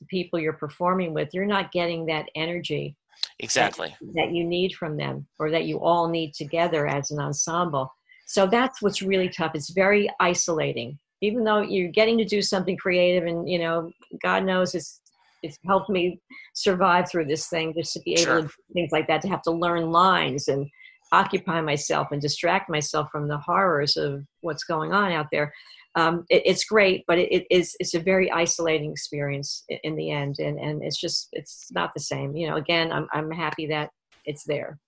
[0.00, 2.96] the people you're performing with, you're not getting that energy
[3.38, 3.94] Exactly.
[4.14, 7.92] that you need from them or that you all need together as an ensemble.
[8.26, 9.52] So that's what's really tough.
[9.54, 10.98] It's very isolating.
[11.20, 13.90] Even though you're getting to do something creative and you know,
[14.22, 15.00] God knows it's
[15.42, 16.20] it's helped me
[16.54, 18.40] survive through this thing just to be able Sure.
[18.42, 20.66] to do things like that, to have to learn lines and
[21.12, 25.52] occupy myself and distract myself from the horrors of what's going on out there.
[25.96, 29.96] Um, it, it's great, but it, it is it's a very isolating experience i- in
[29.96, 32.34] the end, and and it's just it's not the same.
[32.36, 33.90] You know, again, I'm I'm happy that
[34.24, 34.78] it's there,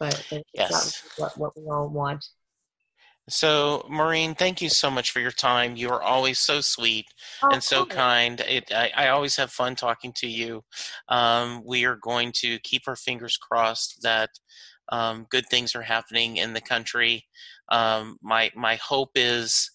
[0.00, 0.70] but it's Yes.
[0.70, 2.24] not what, what we all want.
[3.28, 5.74] So, Maureen, thank you so much for your time.
[5.74, 7.06] You are always so sweet
[7.50, 8.40] and so kind.
[8.40, 10.62] It, I, I always have fun talking to you.
[11.08, 14.30] Um, we are going to keep our fingers crossed that
[14.90, 17.24] um, good things are happening in the country.
[17.68, 19.72] Um, my my hope is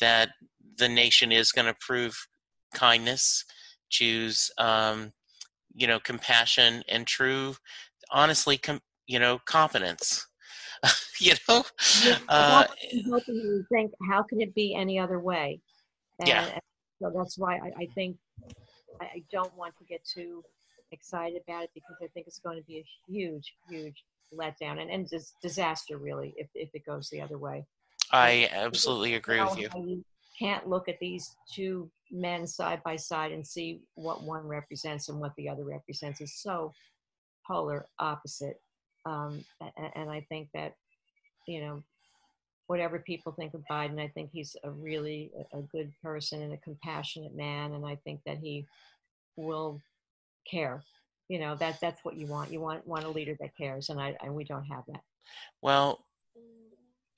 [0.00, 0.30] that
[0.76, 2.26] the nation is going to prove
[2.74, 3.44] kindness,
[3.90, 5.12] choose um,
[5.74, 7.54] you know compassion and true,
[8.10, 10.26] honestly, com- you know competence.
[11.20, 11.62] you know,
[12.02, 15.60] Yeah, uh, that's what I'm hoping you think, how can it be any other way?
[16.20, 16.44] And, Yeah.
[16.44, 16.60] and
[17.00, 18.16] so that's why I, I think
[19.00, 20.42] I, I don't want to get too
[20.92, 24.90] excited about it because I think it's going to be a huge, huge letdown and,
[24.90, 27.64] and dis- disaster really if, if it goes the other way.
[28.10, 29.68] I absolutely agree with you.
[29.74, 30.04] you
[30.38, 35.20] can't look at these two men side by side and see what one represents and
[35.20, 36.20] what the other represents.
[36.20, 36.72] It's so
[37.46, 38.60] polar opposite.
[39.06, 39.44] Um,
[39.94, 40.74] and I think that,
[41.46, 41.82] you know,
[42.66, 46.52] whatever people think of Biden, I think he's a really a, a good person and
[46.52, 48.66] a compassionate man, and I think that he
[49.36, 49.80] will
[50.50, 50.82] care.
[51.28, 52.52] You know, that that's what you want.
[52.52, 55.02] You want want a leader that cares, and I and we don't have that.
[55.62, 56.04] Well,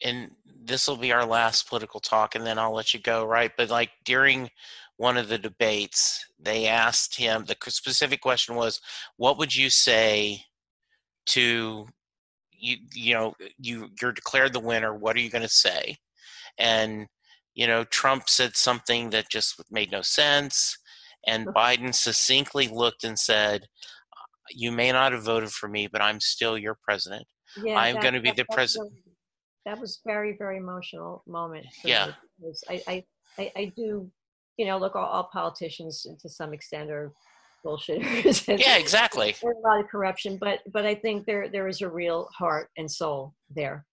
[0.02, 0.30] and
[0.64, 3.52] this will be our last political talk, and then I'll let you go, right?
[3.56, 4.50] But like during
[4.96, 8.80] one of the debates, they asked him the specific question was,
[9.16, 10.44] "What would you say
[11.26, 11.86] to
[12.52, 12.76] you?
[12.94, 14.94] You know, you you're declared the winner.
[14.94, 15.96] What are you going to say?"
[16.58, 17.08] And
[17.54, 20.78] you know, Trump said something that just made no sense,
[21.26, 23.66] and Biden succinctly looked and said,
[24.50, 27.26] "You may not have voted for me, but I'm still your president."
[27.62, 28.90] Yeah, I'm gonna be the pres- was-
[29.66, 31.66] That was very, very emotional moment.
[31.84, 32.12] Yeah.
[32.70, 33.04] I, I,
[33.38, 34.10] I, I do,
[34.56, 37.12] you know, look, all, all politicians to some extent are
[37.64, 38.48] bullshitters.
[38.48, 39.34] and Yeah, exactly.
[39.42, 42.70] There's a lot of corruption, but but I think there there is a real heart
[42.76, 43.84] and soul there,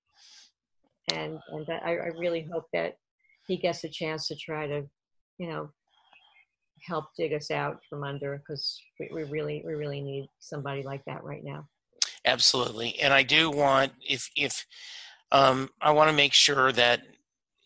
[1.11, 2.93] and and that I, I really hope that
[3.47, 4.83] he gets a chance to try to,
[5.39, 5.69] you know,
[6.81, 11.03] help dig us out from under because we, we really we really need somebody like
[11.05, 11.67] that right now.
[12.25, 12.99] Absolutely.
[12.99, 14.65] And I do want if if
[15.33, 17.01] um I want to make sure that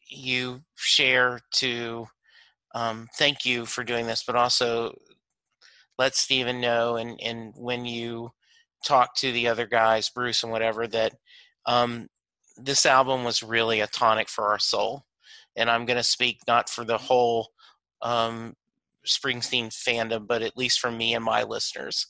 [0.10, 2.08] you share to
[2.74, 4.98] um thank you for doing this, but also
[6.00, 8.32] let Steven know and and when you
[8.86, 11.14] talk to the other guys, Bruce and whatever, that
[11.66, 12.08] um
[12.58, 15.06] this album was really a tonic for our soul.
[15.56, 17.50] And I'm gonna speak not for the whole
[18.02, 18.56] um
[19.06, 22.08] Springsteen fandom, but at least for me and my listeners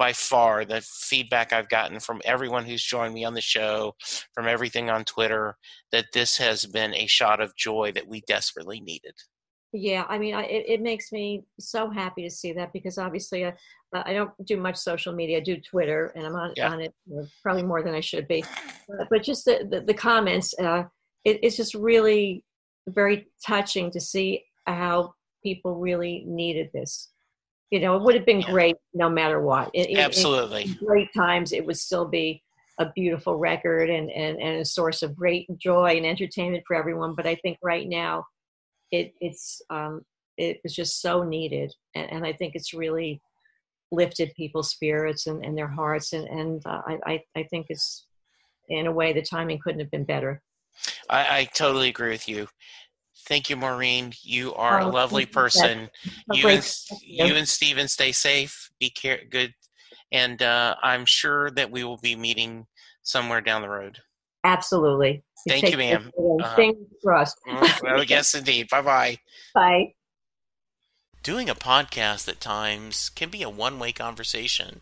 [0.00, 3.94] by far the feedback I've gotten from everyone who's joined me on the show,
[4.32, 5.58] from everything on Twitter,
[5.92, 9.12] that this has been a shot of joy that we desperately needed.
[9.74, 13.44] Yeah, I mean, I, it, it makes me so happy to see that because obviously
[13.44, 13.52] I,
[13.92, 15.36] I don't do much social media.
[15.36, 16.72] I do Twitter, and I'm on, Yeah.
[16.72, 16.94] on it
[17.42, 18.42] probably more than I should be.
[18.88, 20.84] But, but just the, the, the comments, uh,
[21.26, 22.42] it, it's just really
[22.88, 27.10] very touching to see how people really needed this.
[27.70, 28.50] You know, it would have been Yeah.
[28.50, 29.70] great no matter what.
[29.74, 30.74] It- it- Absolutely.
[30.84, 32.42] great times, it would still be
[32.78, 37.14] a beautiful record and, and, and a source of great joy and entertainment for everyone.
[37.14, 38.26] But I think right now,
[38.90, 40.02] it it's um,
[40.36, 43.20] it was just so needed, and, and I think it's really
[43.92, 48.06] lifted people's spirits and, and their hearts, and and uh, I, I I think it's
[48.68, 50.42] in a way the timing couldn't have been better.
[51.08, 52.48] I, I totally agree with you.
[53.26, 54.12] Thank you, Maureen.
[54.22, 55.90] You are a Oh, lovely you, person.
[56.32, 57.26] You and Thank you.
[57.26, 58.70] you and Steven stay safe.
[58.80, 59.54] Be care good,
[60.12, 62.66] and uh, I'm sure that we will be meeting
[63.02, 63.98] somewhere down the road.
[64.44, 65.22] Absolutely.
[65.48, 66.02] Thank you, ma'am.
[66.02, 66.56] care, and Uh-huh.
[66.56, 67.36] Fingers crossed.
[67.82, 68.68] well, yes, indeed.
[68.70, 69.18] Bye bye.
[69.54, 69.94] Bye.
[71.22, 74.80] Doing a podcast at times can be a one way conversation,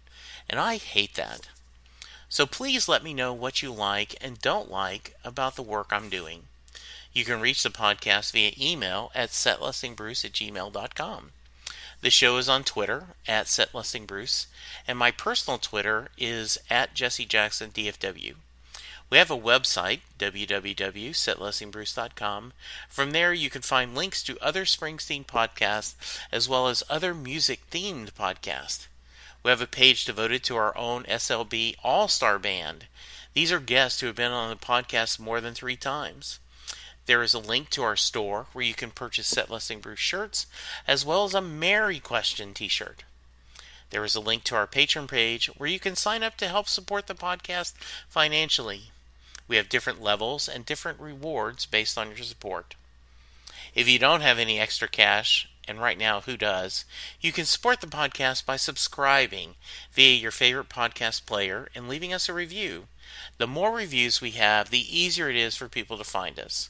[0.49, 1.49] and I hate that.
[2.29, 6.09] So please let me know what you like and don't like about the work I'm
[6.09, 6.45] doing.
[7.19, 11.31] You can reach the podcast via email at setlistingbruce at gmail.com.
[12.01, 14.47] The show is on Twitter at setlistingbruce,
[14.87, 18.35] and my personal Twitter is at jessejacksondfw.
[19.11, 22.53] We have a website, www.setlistingbruce.com.
[22.89, 27.69] From there, you can find links to other Springsteen podcasts as well as other music
[27.73, 28.87] themed podcasts.
[29.43, 32.87] We have a page devoted to our own SLB All Star Band.
[33.35, 36.39] These are guests who have been on the podcast more than three times.
[37.09, 40.45] There is a link to our store where you can purchase Set Listing Bruce shirts
[40.87, 43.05] as well as a Mary Question t shirt.
[43.89, 46.69] There is a link to our Patreon page where you can sign up to help
[46.69, 47.73] support the podcast
[48.11, 48.91] financially.
[49.49, 52.75] We have different levels and different rewards based on your support.
[53.75, 56.85] If you don't have any extra cash, and right now, who does?
[57.23, 59.55] You can support the podcast by subscribing
[59.93, 62.89] via your favorite podcast player and leaving us a review.
[63.39, 66.69] The more reviews we have, the easier it is for people to find us.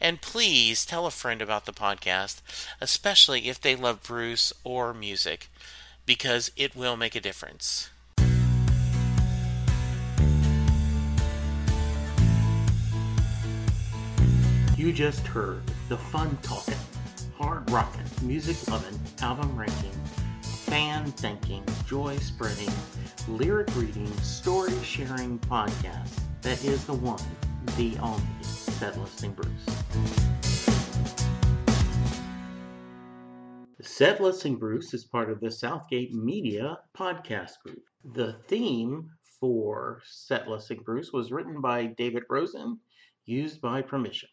[0.00, 2.40] And please tell a friend about the podcast,
[2.80, 5.48] especially if they love Bruce or music,
[6.06, 7.90] because it will make a difference.
[14.76, 16.78] You just heard the fun talking,
[17.36, 19.92] hard rocking, music loving, album ranking,
[20.40, 22.70] fan thinking, joy spreading,
[23.28, 27.20] lyric reading, story sharing podcast that is the one,
[27.76, 28.22] the only,
[28.80, 29.66] Set Listing Bruce.
[33.82, 37.82] Set Listing Bruce is part of the Southgate Media podcast group.
[38.14, 42.80] The theme for Set Listing Bruce was written by David Rosen,
[43.26, 44.30] used by permission.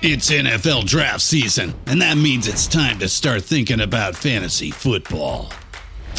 [0.00, 5.52] It's NFL draft season, and that means it's time to start thinking about fantasy football.